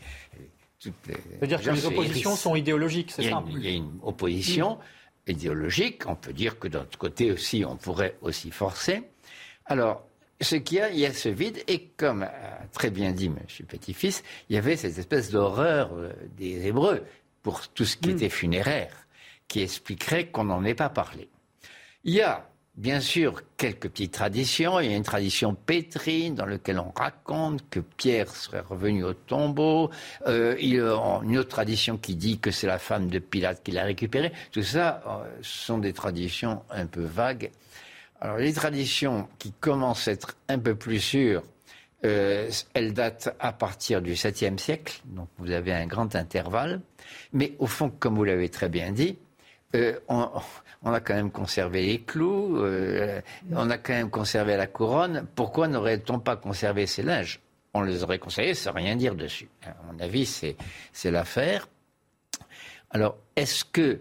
[0.79, 4.77] C'est-à-dire que les oppositions sont idéologiques, c'est ça Il y a une opposition
[5.27, 6.03] idéologique.
[6.07, 9.03] On peut dire que d'un autre côté aussi, on pourrait aussi forcer.
[9.65, 10.07] Alors,
[10.41, 12.31] ce qu'il y a, il y a ce vide, et comme a
[12.71, 13.37] très bien dit M.
[13.67, 17.03] Petit-Fils, il y avait cette espèce d'horreur euh, des Hébreux
[17.41, 18.15] pour tout ce qui hmm.
[18.15, 19.07] était funéraire,
[19.47, 21.29] qui expliquerait qu'on n'en ait pas parlé.
[22.03, 24.79] Il y a bien sûr quelques petites traditions.
[24.79, 29.13] Il y a une tradition pétrine dans laquelle on raconte que Pierre serait revenu au
[29.13, 29.89] tombeau.
[30.27, 33.63] Euh, il y a une autre tradition qui dit que c'est la femme de Pilate
[33.63, 34.31] qui l'a récupéré.
[34.51, 37.51] Tout ça euh, sont des traditions un peu vagues
[38.21, 41.43] alors les traditions qui commencent à être un peu plus sûres,
[42.05, 46.81] euh, elles datent à partir du 7e siècle, donc vous avez un grand intervalle.
[47.33, 49.17] Mais au fond, comme vous l'avez très bien dit,
[49.75, 50.29] euh, on,
[50.85, 55.25] a quand même conservé les clous, euh, on a quand même conservé la couronne.
[55.35, 57.39] Pourquoi n'aurait-on pas conservé ces linges?
[57.73, 59.49] On les aurait conservés sans rien dire dessus.
[59.65, 61.67] À mon avis, c'est l'affaire.
[62.91, 63.99] Alors, est-ce que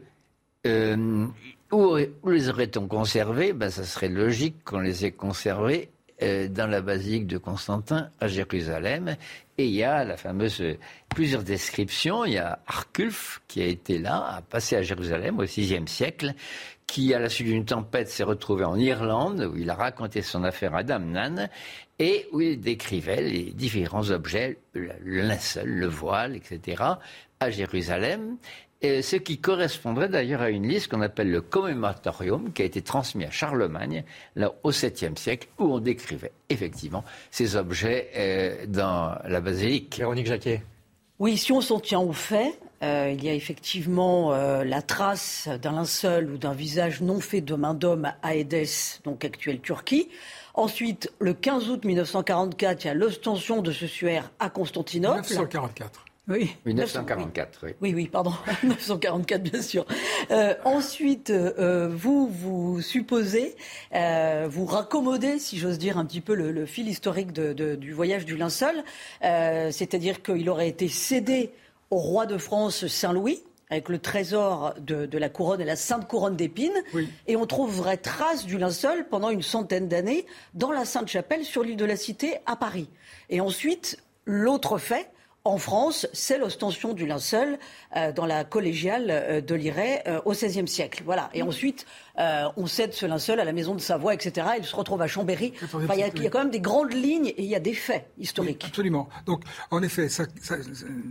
[1.75, 3.53] où, les aurait-on conservés?
[3.53, 5.91] Ben, Ça serait logique qu'on les ait conservés
[6.23, 9.17] euh, dans la basilique de Constantin à Jérusalem.
[9.59, 10.63] Et il y a la fameuse
[11.09, 12.25] plusieurs descriptions.
[12.25, 16.35] Il y a Arculf qui a été là, a passé à Jérusalem au VIe siècle,
[16.87, 20.45] qui à la suite d'une tempête s'est retrouvé en Irlande où il a raconté son
[20.45, 21.49] affaire à Damnan
[21.99, 26.83] et où il décrivait les différents objets, le linceul, le voile, etc.
[27.41, 28.37] à Jérusalem
[29.03, 33.25] ce qui correspondrait d'ailleurs à une liste qu'on appelle le commémoratorium, qui a été transmis
[33.25, 34.05] à Charlemagne,
[34.37, 39.97] là, au 7e siècle, où on décrivait effectivement ces objets euh, dans la basilique.
[39.99, 40.63] Véronique Jacquet.
[41.19, 45.49] Oui, si on s'en tient aux faits, euh, il y a effectivement euh, la trace
[45.63, 50.09] d'un linceul ou d'un visage non fait de main d'homme à Édesse, donc actuelle Turquie.
[50.55, 55.23] Ensuite, le 15 août 1944, il y a l'ostension de ce suaire à Constantinople.
[55.23, 56.05] 1944.
[56.27, 56.57] Oui.
[56.65, 57.71] 1944, oui.
[57.83, 58.33] Oui, oui, pardon.
[58.63, 59.85] 1944, bien sûr.
[60.31, 63.57] Euh, ensuite, euh, vous, vous supposez,
[63.95, 68.37] euh, vous raccommodez, si j'ose dire, un petit peu le, fil historique du voyage du
[68.37, 68.83] linceul.
[69.21, 71.51] C'est-à-dire qu'il aurait été cédé
[71.91, 76.37] au roi de France Saint-Louis avec le trésor de, la couronne et la sainte couronne
[76.37, 76.83] d'épines.
[77.27, 81.77] Et on trouverait trace du linceul pendant une centaine d'années dans la Sainte-Chapelle sur l'île
[81.77, 82.89] de la Cité à Paris.
[83.29, 85.11] Et ensuite, l'autre fait,
[85.47, 87.59] en France, c'est l'ostension du linceul
[87.97, 91.03] euh, dans la collégiale euh, de Liray euh, au XVIe siècle.
[91.05, 91.29] Voilà.
[91.35, 91.85] Et ensuite,
[92.17, 94.47] on cède ce linceul à la maison de Savoie, etc.
[94.59, 95.53] Il se retrouve à Chambéry.
[95.63, 98.65] il, y a, quand même des grandes lignes et il y a des faits historiques.
[98.67, 99.09] absolument.
[99.27, 100.09] Donc, en effet,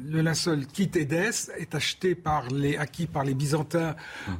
[0.08, 3.96] le linceul quitte Édesse, est acheté par les, acquis par les Byzantins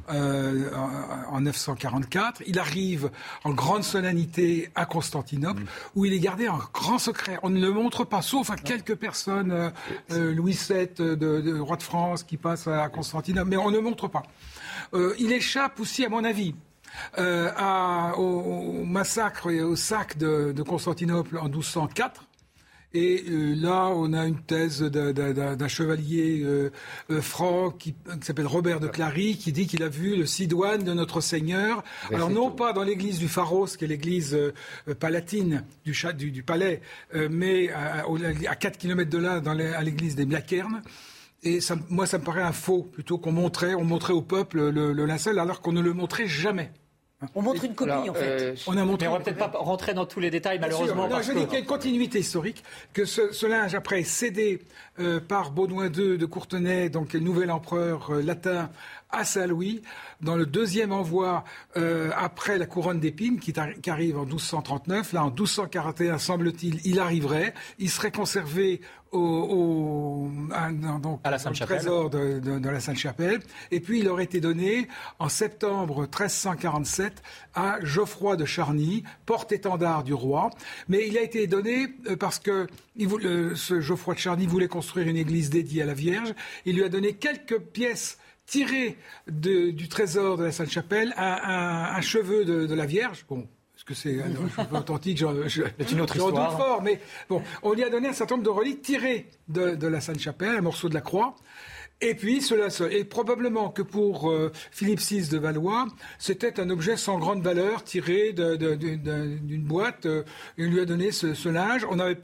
[0.08, 2.42] en, 944.
[2.46, 3.10] Il arrive
[3.44, 5.66] en grande solennité à Constantinople, mm.
[5.94, 7.38] où il est gardé en grand secret.
[7.42, 9.72] On ne le montre pas, sauf à quelques personnes
[10.10, 13.78] euh, Louis VII, euh, de, roi de France, qui passe à Constantinople, mais on ne
[13.78, 14.22] montre pas.
[14.92, 16.53] Euh, il échappe aussi, à mon avis,
[17.18, 22.26] au, massacre et au sac de, Constantinople en 1204.
[22.96, 26.46] Et là, on a une thèse d'un chevalier
[27.20, 31.20] franc qui, s'appelle Robert de Clary, qui dit qu'il a vu le sidoine de notre
[31.20, 31.82] Seigneur.
[32.12, 34.38] Alors non pas dans l'église du Pharos, qui est l'église
[35.00, 36.82] palatine du, du, palais,
[37.30, 38.04] mais à,
[38.48, 40.80] à, 4 km de là, dans à l'église des Blaquernes.
[41.44, 44.70] Et ça, moi, ça me paraît un faux, plutôt qu'on montrait, on montrait au peuple
[44.70, 46.72] le, le linceul, alors qu'on ne le montrait jamais.
[47.34, 48.42] On montre une copie, en fait.
[48.42, 49.06] Euh, on a montré.
[49.06, 51.08] Mais on va peut-être pas rentrer dans tous les détails, malheureusement.
[51.22, 54.62] je dis qu'il y a une continuité historique, que ce, linge, après, est cédé
[54.98, 58.70] euh, par Baudouin II de Courtenay, donc le nouvel empereur euh, latin,
[59.14, 59.82] à Saint-Louis,
[60.20, 61.44] dans le deuxième envoi
[62.16, 65.12] après la couronne d'épines, qui, qui, arrive en 1239.
[65.12, 67.54] Là, en 1241, semble-t-il, il arriverait.
[67.78, 68.80] Il serait conservé
[69.14, 70.28] au,
[71.22, 73.40] à la trésor de, la Sainte-Chapelle.
[73.70, 77.22] Et puis il aurait été donné en septembre 1347
[77.54, 80.50] à Geoffroy de Charny, porte-étendard du roi.
[80.88, 82.66] Mais il a été donné euh, parce que
[82.98, 86.34] ce Geoffroy de Charny voulait construire une église dédiée à la Vierge.
[86.64, 92.44] Il lui a donné quelques pièces tirées du trésor de la Sainte-Chapelle, un, un, cheveu
[92.44, 93.24] de, de la Vierge.
[93.28, 93.48] Bon,
[93.84, 95.22] que c'est un authentique,
[95.78, 96.56] c'est une autre histoire.
[96.56, 99.86] fort, mais bon, on lui a donné un certain nombre de reliques tirées de, de
[99.86, 101.34] la Sainte-Chapelle, un morceau de la croix,
[102.00, 105.86] et puis, cela Et probablement que pour euh, Philippe VI de Valois,
[106.18, 110.04] c'était un objet sans grande valeur tiré d'une boîte.
[110.04, 110.22] Euh,
[110.58, 111.86] il lui a donné ce, linge.
[111.88, 112.18] On n'avait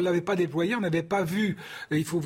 [0.00, 1.56] l'avait pas déployé, on n'avait pas vu.
[1.90, 2.22] Il faut,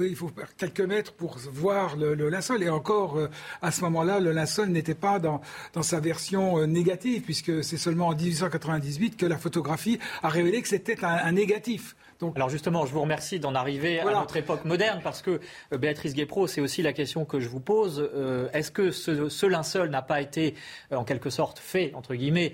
[0.00, 2.62] il faut quelques mètres pour voir le, linceul.
[2.62, 3.28] Et encore, euh,
[3.60, 5.42] à ce moment-là, le linceul n'était pas dans
[5.82, 11.04] sa version négative, puisque c'est seulement en 1898 que la photographie a révélé que c'était
[11.04, 11.96] un négatif.
[12.36, 15.40] Alors justement, je vous remercie d'en arriver à notre époque moderne parce que
[15.72, 18.08] euh, Béatrice Guépro, c'est aussi la question que je vous pose.
[18.14, 20.54] Euh, est-ce que ce, linceul n'a pas été
[20.92, 22.52] euh, en quelque sorte fait, entre guillemets,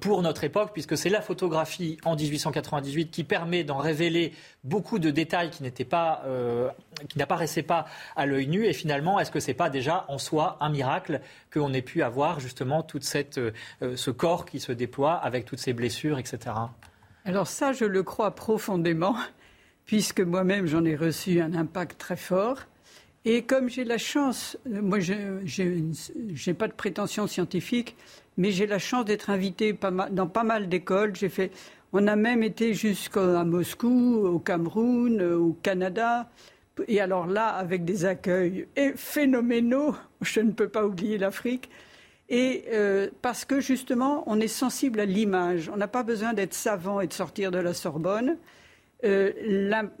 [0.00, 4.32] pour notre époque, puisque c'est la photographie en 1898 qui permet d'en révéler
[4.64, 6.24] beaucoup de détails qui n'étaient pas,
[7.08, 8.66] qui n'apparaissaient pas à l'œil nu.
[8.66, 11.20] Et finalement, est-ce que c'est pas déjà en soi un miracle
[11.52, 13.40] qu'on ait pu avoir justement toute cette,
[13.80, 16.52] ce corps qui se déploie avec toutes ces blessures, etc.
[17.26, 19.16] Alors ça, je le crois profondément,
[19.84, 22.58] puisque moi-même j'en ai reçu un impact très fort.
[23.24, 27.96] Et comme j'ai la chance, euh, moi je n'ai pas de prétention scientifique,
[28.36, 29.76] mais j'ai la chance d'être invité
[30.12, 31.16] dans pas mal d'écoles.
[31.16, 31.50] J'ai fait,
[31.92, 36.30] on a même été jusqu'à Moscou, au Cameroun, au Canada.
[36.86, 41.70] Et alors là, avec des accueils phénoménaux, je ne peux pas oublier l'Afrique.
[42.28, 45.70] Et euh, parce que justement, on est sensible à l'image.
[45.72, 48.36] On n'a pas besoin d'être savant et de sortir de la Sorbonne.
[49.04, 49.32] Euh,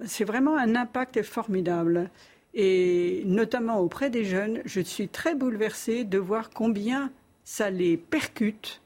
[0.04, 2.10] c'est vraiment un impact formidable.
[2.54, 7.12] Et notamment auprès des jeunes, je suis très bouleversée de voir combien
[7.44, 8.80] ça les percute.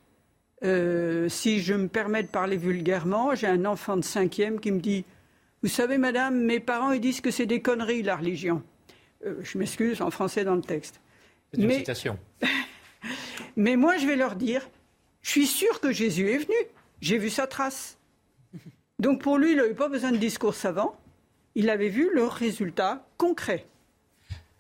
[0.62, 4.81] Euh, si je me permets de parler vulgairement, j'ai un enfant de cinquième qui me
[4.81, 5.07] dit
[5.62, 8.62] Vous savez, madame, mes parents ils disent que c'est des conneries, la religion.
[9.24, 11.00] je m'excuse en français dans le texte.
[11.55, 12.18] C'est une citation.
[13.57, 14.69] Mais moi, je vais leur dire,
[15.23, 16.57] je suis sûr que Jésus est venu.
[17.01, 17.99] J'ai vu sa trace.
[18.99, 20.95] Donc pour lui, il n'avait pas besoin de discours savant.
[21.55, 23.67] Il avait vu le résultat concret.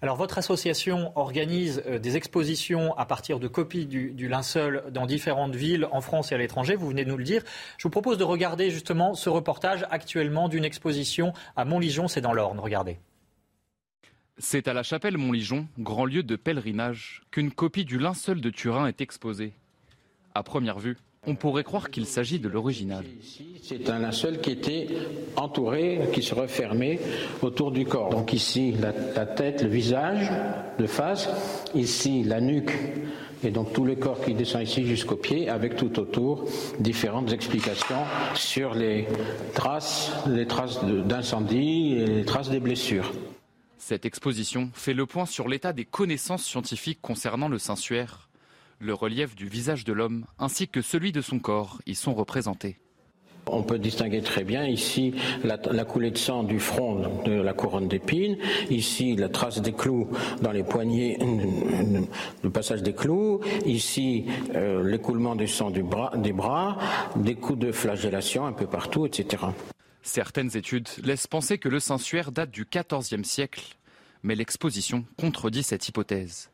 [0.02, 5.54] Alors votre association organise euh, des expositions à partir de copies du, linceul dans différentes
[5.54, 7.42] villes en France et à l'étranger, vous venez de nous le dire.
[7.76, 12.32] Je vous propose de regarder justement ce reportage actuellement d'une exposition à Montligeon, c'est dans
[12.32, 12.98] l'Orne, regardez.
[14.42, 18.86] C'est à la chapelle Montligeon, grand lieu de pèlerinage, qu'une copie du linceul de Turin
[18.86, 19.52] est exposée.
[20.34, 23.04] À première vue, on pourrait croire qu'il s'agit de l'original.
[23.62, 24.88] C'est un linceul qui était
[25.36, 26.98] entouré, qui se refermait
[27.42, 28.08] autour du corps.
[28.08, 30.30] Donc ici, la, tête, le visage
[30.78, 31.28] de face,
[31.74, 32.72] ici, la nuque,
[33.44, 36.46] et donc tout le corps qui descend ici jusqu'aux pieds, avec tout autour
[36.78, 39.06] différentes explications sur les
[39.52, 43.12] traces, les traces d'incendie et les traces des blessures.
[43.80, 48.28] Cette exposition fait le point sur l'état des connaissances scientifiques concernant le sensuaire.
[48.78, 52.76] Le relief du visage de l'homme ainsi que celui de son corps y sont représentés.
[53.46, 57.88] On peut distinguer très bien ici la, coulée de sang du front de la couronne
[57.88, 58.36] d'épines,
[58.68, 60.08] ici la trace des clous
[60.42, 61.18] dans les poignets,
[62.42, 66.12] le passage des clous, ici euh, l'écoulement du sang des bras,
[67.16, 69.38] des coups de flagellation un peu partout, etc.
[70.02, 73.76] Certaines études laissent penser que le sensuaire date du XIVe siècle,
[74.22, 76.50] mais l'exposition contredit cette hypothèse.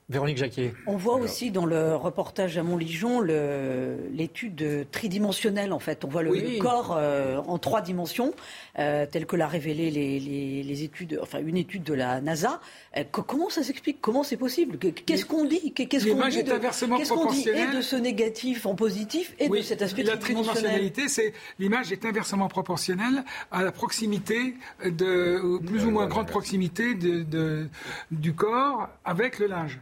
[0.09, 0.75] Véronique Jacquier.
[0.87, 6.05] On voit aussi dans le reportage à Montligeon l'étude tridimensionnelle, en fait.
[6.05, 8.35] On voit le, corps euh, en trois dimensions,
[8.79, 12.61] euh, tel que l'a révélé les, les, les, études, enfin une étude de la NASA.
[12.97, 13.99] Euh, comment ça s'explique?
[14.01, 14.77] Comment c'est possible?
[14.79, 15.73] Qu'est-ce qu'on dit?
[15.73, 17.49] Qu'est-ce qu'on dit, dit?
[17.49, 22.05] Et de ce négatif en positif et de cet aspect La tridimensionnalité, c'est l'image est
[22.05, 27.69] inversement proportionnelle à la proximité de plus ou moins grande proximité de, de,
[28.11, 29.79] du corps avec le linge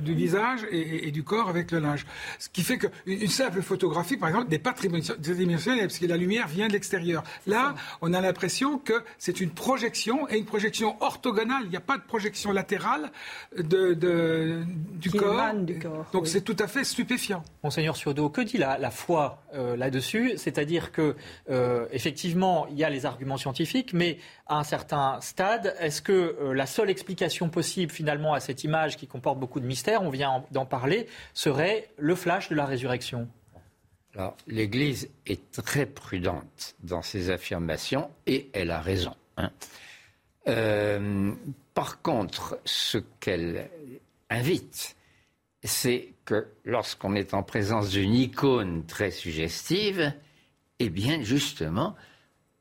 [0.00, 2.06] du visage et, et, du corps avec le linge.
[2.38, 6.48] Ce qui fait qu'une simple photographie, par exemple, n'est pas tridimensionnelle parce que la lumière
[6.48, 7.22] vient de l'extérieur.
[7.46, 11.62] Là, on a l'impression que c'est une projection et une projection orthogonale.
[11.64, 13.10] Il n'y a pas de projection latérale
[13.56, 14.62] de, de
[14.94, 15.54] du, corps.
[15.54, 16.06] du, corps.
[16.12, 17.42] Donc c'est tout à fait stupéfiant.
[17.62, 20.34] Monseigneur Ciodo, que dit la, la foi euh, là-dessus?
[20.36, 21.16] C'est-à-dire que
[21.50, 26.12] euh, effectivement, il y a les arguments scientifiques, mais à un certain stade, est-ce que
[26.12, 30.10] euh, la seule explication possible finalement à cette image qui comporte beaucoup de mystères, on
[30.10, 33.28] vient d'en parler, serait le flash de la résurrection
[34.14, 39.16] Alors, l'Église est très prudente dans ses affirmations et elle a raison.
[39.36, 39.50] Hein.
[40.46, 41.32] Euh,
[41.74, 43.68] par contre, ce qu'elle
[44.28, 44.96] invite,
[45.62, 50.12] c'est que lorsqu'on est en présence d'une icône très suggestive,
[50.78, 51.94] eh bien, justement,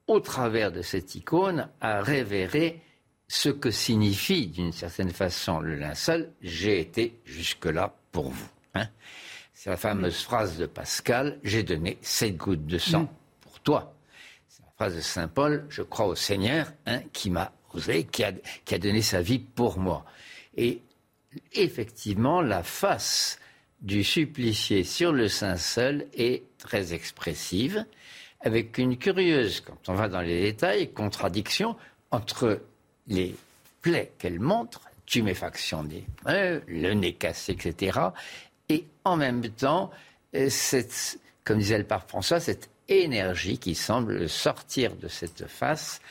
[0.07, 2.81] au travers de cette icône, à révéler
[3.29, 8.49] ce que signifie d'une certaine façon le linceul, j'ai été jusque-là pour vous.
[8.73, 8.87] Hein.
[9.53, 13.09] C'est la fameuse phrase de Pascal, j'ai donné sept gouttes de sang mm.
[13.41, 13.93] pour toi.
[14.47, 18.23] C'est la phrase de Saint Paul, je crois au Seigneur hein, qui m'a osé, qui
[18.23, 18.31] a,
[18.65, 20.05] qui a donné sa vie pour moi.
[20.57, 20.81] Et
[21.53, 23.39] effectivement, la face
[23.79, 27.85] du supplicié sur le Saint-Seul est très expressive,
[28.41, 31.75] avec une curieuse, quand on va dans les détails, contradiction
[32.09, 32.59] entre
[33.09, 33.35] les
[33.81, 37.99] plaies qu'elle montre, tuméfaction des mains, le nez cassé, etc.
[38.69, 39.91] Et en même temps,
[40.35, 46.01] euh, cette, comme disait le pape François, cette énergie qui semble sortir de cette face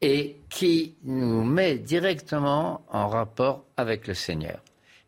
[0.00, 4.60] et qui nous met directement en rapport avec le Seigneur.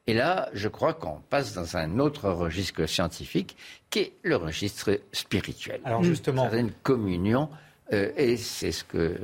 [0.07, 3.57] Et là, je crois qu'on passe dans un autre registre scientifique,
[3.91, 5.81] qui est le registre spirituel.
[5.85, 7.49] Alors justement, une communion.
[7.93, 9.17] Euh, et c'est ce que.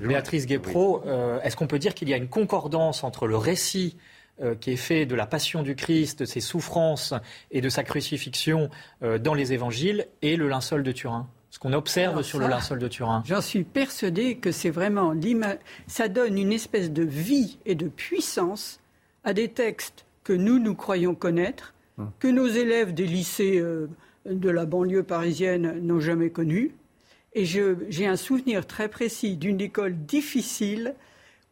[0.00, 3.96] Béatrice Guépro, euh, est-ce qu'on peut dire qu'il y a une concordance entre le récit
[4.40, 7.12] euh, qui est fait de la passion du Christ, de ses souffrances
[7.50, 8.70] et de sa crucifixion
[9.02, 11.28] dans les évangiles et le linceul de Turin?
[11.50, 15.14] Ce qu'on observe sur le linceul de Turin J'en suis persuadée que c'est vraiment
[15.86, 18.80] ça donne une espèce de vie et de puissance
[19.24, 22.10] à des textes que nous, nous croyons connaître, hum.
[22.18, 23.88] que nos élèves des lycées euh,
[24.26, 26.72] de la banlieue parisienne n'ont jamais connus.
[27.38, 30.96] Et j'ai un souvenir très précis d'une école difficile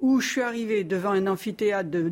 [0.00, 2.10] où je suis arrivée devant un amphithéâtre de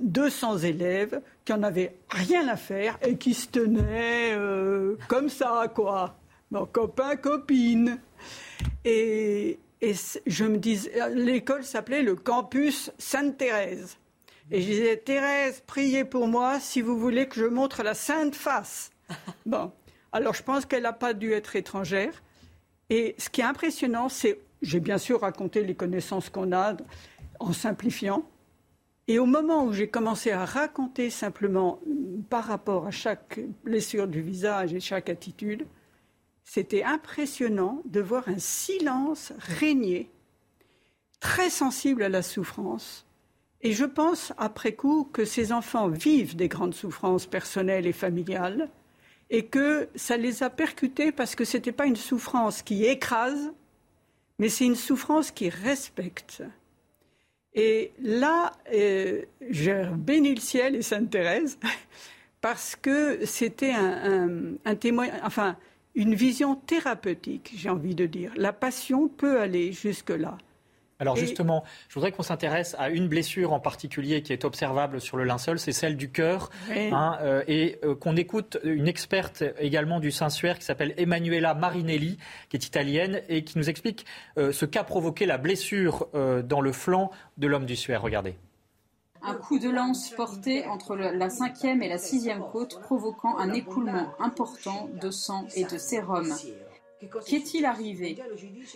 [0.00, 5.66] 200 élèves qui en avaient rien à faire et qui se tenaient euh, comme ça,
[5.74, 6.16] quoi
[6.52, 7.98] mon copain, copine.
[8.84, 13.98] Et, je me disais, l'école s'appelait le campus Sainte-Thérèse.
[14.52, 18.36] Et je disais, Thérèse, priez pour moi si vous voulez que je montre la sainte
[18.36, 18.92] face.
[19.46, 19.72] Bon,
[20.12, 22.22] alors je pense qu'elle n'a pas dû être étrangère.
[22.90, 26.76] Et ce qui est impressionnant, c'est, j'ai bien sûr raconté les connaissances qu'on a
[27.40, 28.24] en simplifiant.
[29.08, 31.80] Et au moment où j'ai commencé à raconter simplement
[32.28, 35.66] par rapport à chaque blessure du visage et chaque attitude,
[36.42, 40.10] c'était impressionnant de voir un silence régner,
[41.20, 43.06] très sensible à la souffrance.
[43.62, 48.68] Et je pense, après coup, que ces enfants vivent des grandes souffrances personnelles et familiales,
[49.30, 53.52] et que ça les a percutés parce que ce n'était pas une souffrance qui écrase,
[54.38, 56.42] mais c'est une souffrance qui respecte.
[57.54, 61.58] Et là, euh, j'ai béni le ciel et Sainte Thérèse,
[62.40, 64.70] parce que c'était un, un.
[65.22, 65.56] Enfin,
[65.94, 68.32] une vision thérapeutique, j'ai envie de dire.
[68.36, 70.36] La passion peut aller jusque-là.
[70.98, 75.16] Alors justement, je voudrais qu'on s'intéresse à une blessure en particulier qui est observable sur
[75.18, 80.00] le linceul, c'est celle du cœur, hein, euh, et euh, qu'on écoute une experte également
[80.00, 82.16] du Saint-Suaire qui s'appelle Emanuela Marinelli,
[82.48, 84.06] qui est italienne, et qui nous explique
[84.38, 86.08] euh, ce qu'a provoqué la blessure
[86.44, 88.02] dans le flanc de l'homme du Suaire.
[88.02, 88.36] Regardez
[89.22, 94.14] un coup de lance porté entre la cinquième et la sixième côte, provoquant un écoulement
[94.20, 96.32] important de sang et de sérum.
[97.26, 98.16] Qu'est-il arrivé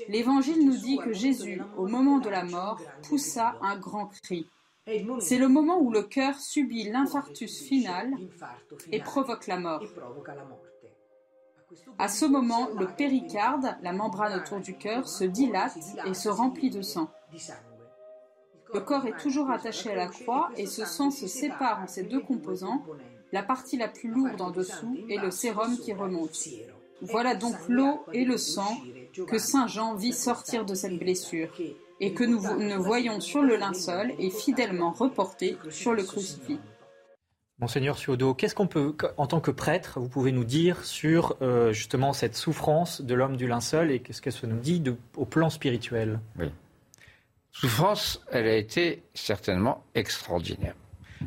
[0.08, 4.46] L'Évangile nous dit que Jésus, au moment de la mort, poussa un grand cri.
[5.20, 8.12] C'est le moment où le cœur subit l'infarctus final
[8.90, 9.82] et provoque la mort.
[11.98, 16.70] À ce moment, le péricarde, la membrane autour du cœur, se dilate et se remplit
[16.70, 17.08] de sang.
[18.72, 22.02] Le corps est toujours attaché à la croix et ce sang se sépare en ces
[22.02, 22.84] deux composants,
[23.32, 26.48] la partie la plus lourde en dessous et le sérum qui remonte.
[27.02, 28.76] Voilà donc l'eau et le sang
[29.26, 31.48] que Saint Jean vit sortir de cette blessure
[32.00, 36.58] et que nous ne voyons sur le linceul et fidèlement reporté sur le crucifix.
[37.58, 41.74] Monseigneur Suodo, qu'est-ce qu'on peut, en tant que prêtre, vous pouvez nous dire sur euh,
[41.74, 44.82] justement cette souffrance de l'homme du linceul et qu'est-ce que ça nous dit
[45.16, 46.20] au plan spirituel?
[47.52, 50.74] Souffrance, elle a été certainement extraordinaire.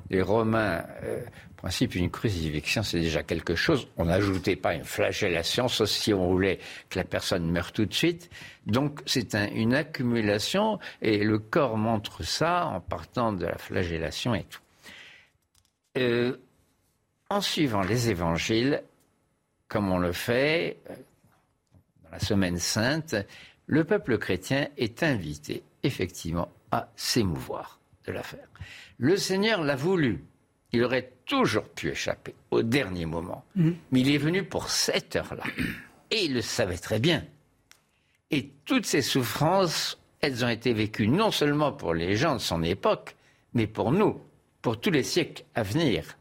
[0.10, 1.22] Les Romains, euh,
[1.64, 3.88] principe, une crucifixion, c'est déjà quelque chose.
[3.96, 6.60] On n'ajoutait pas une flagellation, sauf si on voulait
[6.90, 8.30] que la personne meure tout de suite.
[8.68, 14.44] Donc c'est une accumulation, et le corps montre ça en partant de la flagellation et
[14.44, 14.60] tout.
[15.98, 16.36] Euh,
[17.30, 18.84] en suivant les évangiles,
[19.70, 20.96] comme on le fait euh,
[22.04, 23.16] dans la semaine sainte,
[23.68, 28.50] le peuple chrétien est invité effectivement à s'émouvoir de l'affaire.
[28.98, 30.26] Le Seigneur l'a voulu.
[30.74, 33.46] Il aurait toujours pu échapper au dernier moment.
[33.56, 33.76] Mhm.
[33.92, 35.44] Mais il est venu pour cette heure-là.
[36.12, 37.24] Et il le savait très bien.
[38.32, 42.64] Et toutes ces souffrances, elles ont été vécues non seulement pour les gens de son
[42.64, 43.16] époque,
[43.54, 44.20] mais pour nous,
[44.62, 46.18] pour tous les siècles à venir.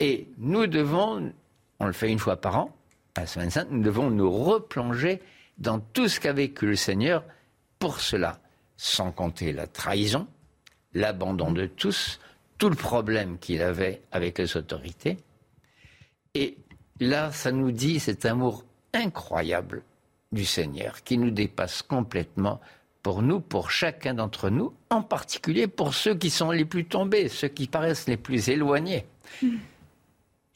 [0.00, 1.32] Et nous devons,
[1.80, 2.76] on le fait une fois par an,
[3.14, 5.20] à la Semaine Sainte, nous devons nous replonger
[5.58, 7.24] dans tout ce qu'a vécu le Seigneur
[7.78, 8.40] pour cela
[8.76, 10.26] sans compter la trahison,
[10.94, 12.20] l'abandon de tous,
[12.58, 15.16] tout le problème qu'il avait avec les autorités.
[16.34, 16.58] Et
[17.00, 19.82] là, ça nous dit cet amour incroyable
[20.32, 22.60] du Seigneur qui nous dépasse complètement
[23.02, 27.28] pour nous, pour chacun d'entre nous, en particulier pour ceux qui sont les plus tombés,
[27.28, 29.06] ceux qui paraissent les plus éloignés.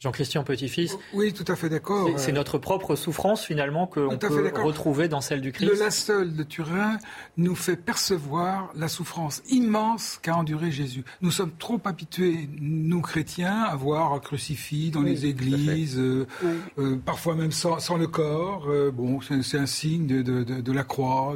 [0.03, 0.97] Jean-Christian Petit-Fils.
[1.13, 2.09] Oui, tout à fait d'accord.
[2.17, 5.69] C'est notre propre souffrance finalement qu'on peut retrouver dans celle du Christ.
[5.69, 6.97] Le linceul de Turin
[7.37, 11.05] nous fait percevoir la souffrance immense qu'a enduré Jésus.
[11.21, 16.27] Nous sommes trop habitués, nous chrétiens, à voir un crucifix dans les églises, euh,
[16.79, 18.65] euh, parfois même sans, le corps.
[18.67, 21.33] Euh, bon, c'est un signe de, de la croix.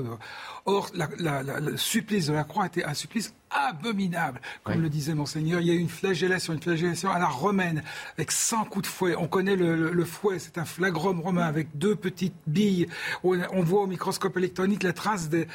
[0.70, 4.41] Or, le supplice de la croix était un supplice abominable.
[4.63, 7.84] Comme le disait Monseigneur, il y a eu une flagellation, une flagellation à la romaine,
[8.18, 9.15] avec 100 coups de fouet.
[9.18, 12.88] On connaît le, fouet, c'est un flagrum romain avec deux petites billes.
[13.24, 15.47] On, voit au microscope électronique la trace des,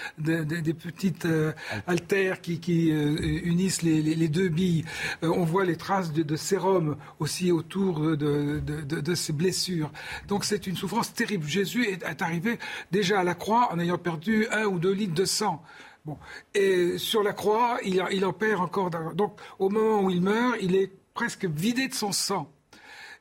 [0.74, 1.52] petites euh,
[1.86, 4.84] altères qui, euh, unissent les, deux billes.
[5.22, 9.90] Euh, on voit les traces de, sérum aussi autour de, ces blessures.
[10.28, 11.46] Donc c'est une souffrance terrible.
[11.46, 12.58] Jésus est, est arrivé
[12.90, 15.62] déjà à la croix en ayant perdu un ou deux de sang.
[16.05, 16.18] Bon.
[16.55, 18.90] Et sur la croix, il, en perd encore.
[19.14, 22.50] Donc, au moment où il meurt, il est presque vidé de son sang.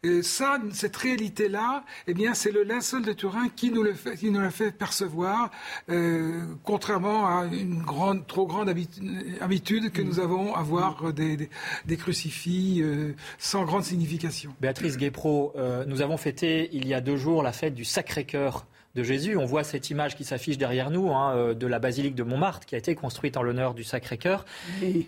[0.04, 4.20] Et ça, cette réalité-là, eh bien, c'est le linceul de Turin qui nous le fait,
[4.24, 5.52] l'a fait percevoir,
[5.90, 7.84] euh, contrairement à une
[8.26, 11.50] trop grande habitude que nous avons à voir des,
[11.86, 14.56] des, crucifix euh, sans grande signification.
[14.60, 18.66] Béatrice Guépro, euh, nous avons fêté il y a deux jours la fête du Sacré-Cœur
[18.96, 19.38] de Jésus.
[19.38, 22.66] On voit cette image qui s'affiche derrière nous hein, euh, de la basilique de Montmartre
[22.66, 24.46] qui a été construite en l'honneur du Sacré-Cœur.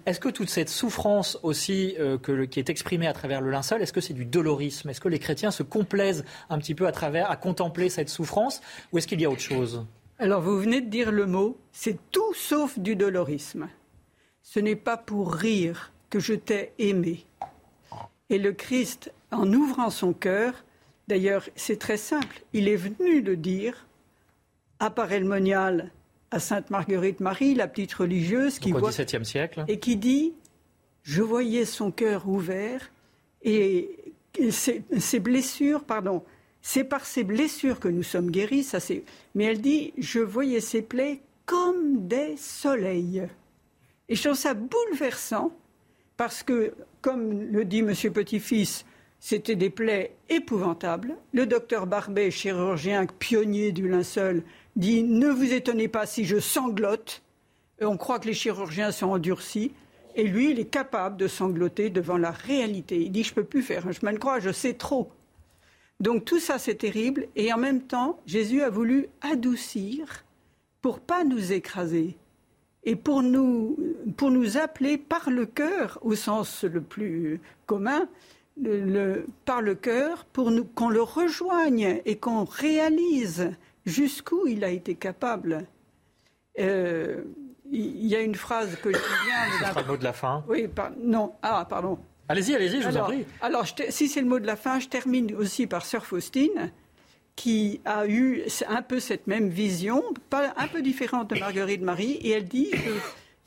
[0.06, 2.18] Est-ce que toute cette souffrance aussi euh,
[2.48, 4.90] qui est exprimée à travers le linceul, est-ce que c'est du dolorisme?
[4.90, 8.62] Est-ce que les chrétiens se complaisent un petit peu à travers, à contempler cette souffrance?
[8.92, 9.86] Ou est-ce qu'il y a autre chose?
[10.20, 13.68] Alors vous venez de dire le mot, c'est tout sauf du dolorisme.
[14.42, 17.26] Ce n'est pas pour rire que je t'ai aimé.
[18.30, 20.64] Et le Christ, en ouvrant son cœur,
[21.08, 22.44] D'ailleurs, c'est très simple.
[22.54, 23.88] Il est venu de dire
[24.80, 25.92] à Parelmonial,
[26.32, 29.66] à Sainte Marguerite Marie, la petite religieuse, qui voit, siècle.
[29.68, 30.34] et qui dit
[31.04, 32.92] Je voyais son cœur ouvert
[33.44, 34.14] et
[34.50, 36.24] ses, blessures, pardon,
[36.62, 38.64] c'est par ses blessures que nous sommes guéris.
[38.64, 38.80] Ça,
[39.36, 43.28] Mais elle dit Je voyais ses plaies comme des soleils.
[44.10, 45.52] Et je trouve ça bouleversant
[46.18, 48.86] parce que, comme le dit Monsieur Petit-Fils,
[49.26, 51.16] c'était des plaies épouvantables.
[51.32, 54.44] Le docteur Barbet, chirurgien pionnier du linceul,
[54.76, 57.22] dit Ne vous étonnez pas si je sanglote.
[57.80, 59.72] on croit que les chirurgiens sont endurcis.
[60.18, 63.00] Et lui, il est capable de sangloter devant la réalité.
[63.00, 65.10] Il dit Je ne peux plus faire un chemin de croix, je sais trop.
[66.02, 67.30] Donc tout ça, c'est terrible.
[67.38, 70.26] Et en même temps, Jésus a voulu adoucir
[70.82, 72.18] pour pas nous écraser
[72.84, 73.78] et pour nous,
[74.18, 78.10] pour nous appeler par le cœur, au sens le plus commun,
[78.62, 83.52] le, par le cœur pour nous, qu'on le rejoigne et qu'on réalise
[83.86, 85.66] jusqu'où il a été capable.
[86.60, 87.24] Euh,
[87.72, 89.60] il y a une phrase que je viens.
[89.60, 90.44] Ce sera le mot de la fin.
[90.48, 90.68] Oui,
[91.00, 91.34] non.
[91.42, 91.98] Ah, pardon.
[92.30, 93.26] Allez-y, allez-y, je vous en prie.
[93.42, 96.72] Alors, si c'est le mot de la fin, je termine aussi par Sœur Faustine,
[97.36, 102.14] qui a eu un peu cette même vision, pas un peu différente de Marguerite Marie,
[102.22, 102.72] et elle dit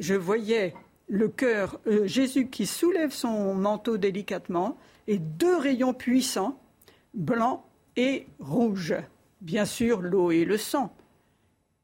[0.00, 0.74] je, voyais
[1.08, 4.76] le cœur, euh, Jésus qui soulève son manteau délicatement,
[5.06, 6.60] et deux rayons puissants,
[7.14, 7.64] blanc
[7.96, 8.94] et rouge.
[9.40, 10.92] Bien sûr, l'eau et le sang.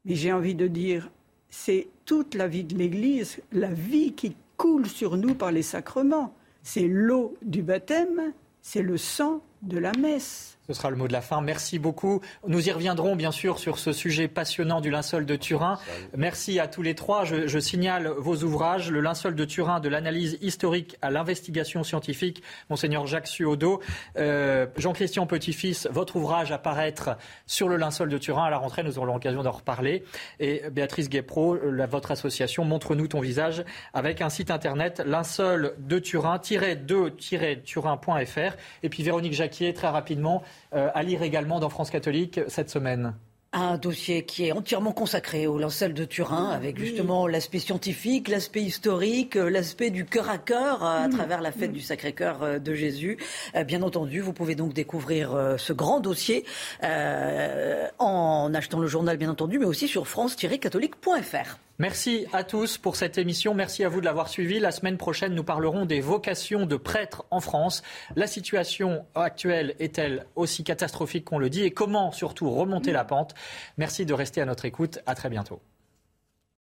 [0.04, 1.10] Mais j'ai envie de dire,
[1.48, 6.34] c'est toute la vie de l'Église, la vie qui coule sur nous par les sacrements.
[6.62, 10.58] C'est l'eau du baptême, c'est le sang de la messe.
[10.72, 11.42] Ce sera le mot de la fin.
[11.42, 12.22] Merci beaucoup.
[12.46, 15.78] Nous y reviendrons bien sûr sur ce sujet passionnant du linceul de Turin.
[16.16, 17.26] Merci à tous les trois.
[17.26, 18.90] Je, signale vos ouvrages.
[18.90, 23.82] Le linceul de Turin, de l'analyse historique à l'investigation scientifique, Monseigneur Jacques Suodo.
[24.16, 28.44] Euh, Jean-Christian Petit-Fils, votre ouvrage à paraître sur le linceul de Turin.
[28.44, 30.04] À la rentrée, nous aurons l'occasion d'en reparler.
[30.40, 31.58] Et Béatrice Guépro,
[31.90, 33.62] votre association, Montre-nous ton visage,
[33.92, 38.56] avec un site internet linceul de Turin-2-turin.fr.
[38.82, 43.14] Et puis Véronique Jacquier, très rapidement, à lire également dans France catholique cette semaine
[43.52, 48.62] un dossier qui est entièrement consacré au linceul de Turin, avec justement l'aspect scientifique, l'aspect
[48.62, 51.10] historique, euh, l'aspect du cœur à cœur à mm.
[51.12, 51.74] travers la fête mm.
[51.74, 53.18] du Sacré-Cœur euh, de Jésus.
[53.66, 56.44] Bien entendu, vous pouvez donc découvrir ce grand dossier
[56.82, 61.58] en achetant le journal, bien entendu, mais aussi sur france-catholique.fr.
[61.82, 63.54] Merci à tous pour cette émission.
[63.54, 64.60] Merci à vous de l'avoir suivi.
[64.60, 67.82] La semaine prochaine, nous parlerons des vocations de prêtres en France.
[68.14, 71.64] La situation actuelle est-elle aussi catastrophique qu'on le dit?
[71.64, 73.34] Et comment surtout remonter la pente?
[73.78, 75.00] Merci de rester à notre écoute.
[75.06, 75.60] À très bientôt.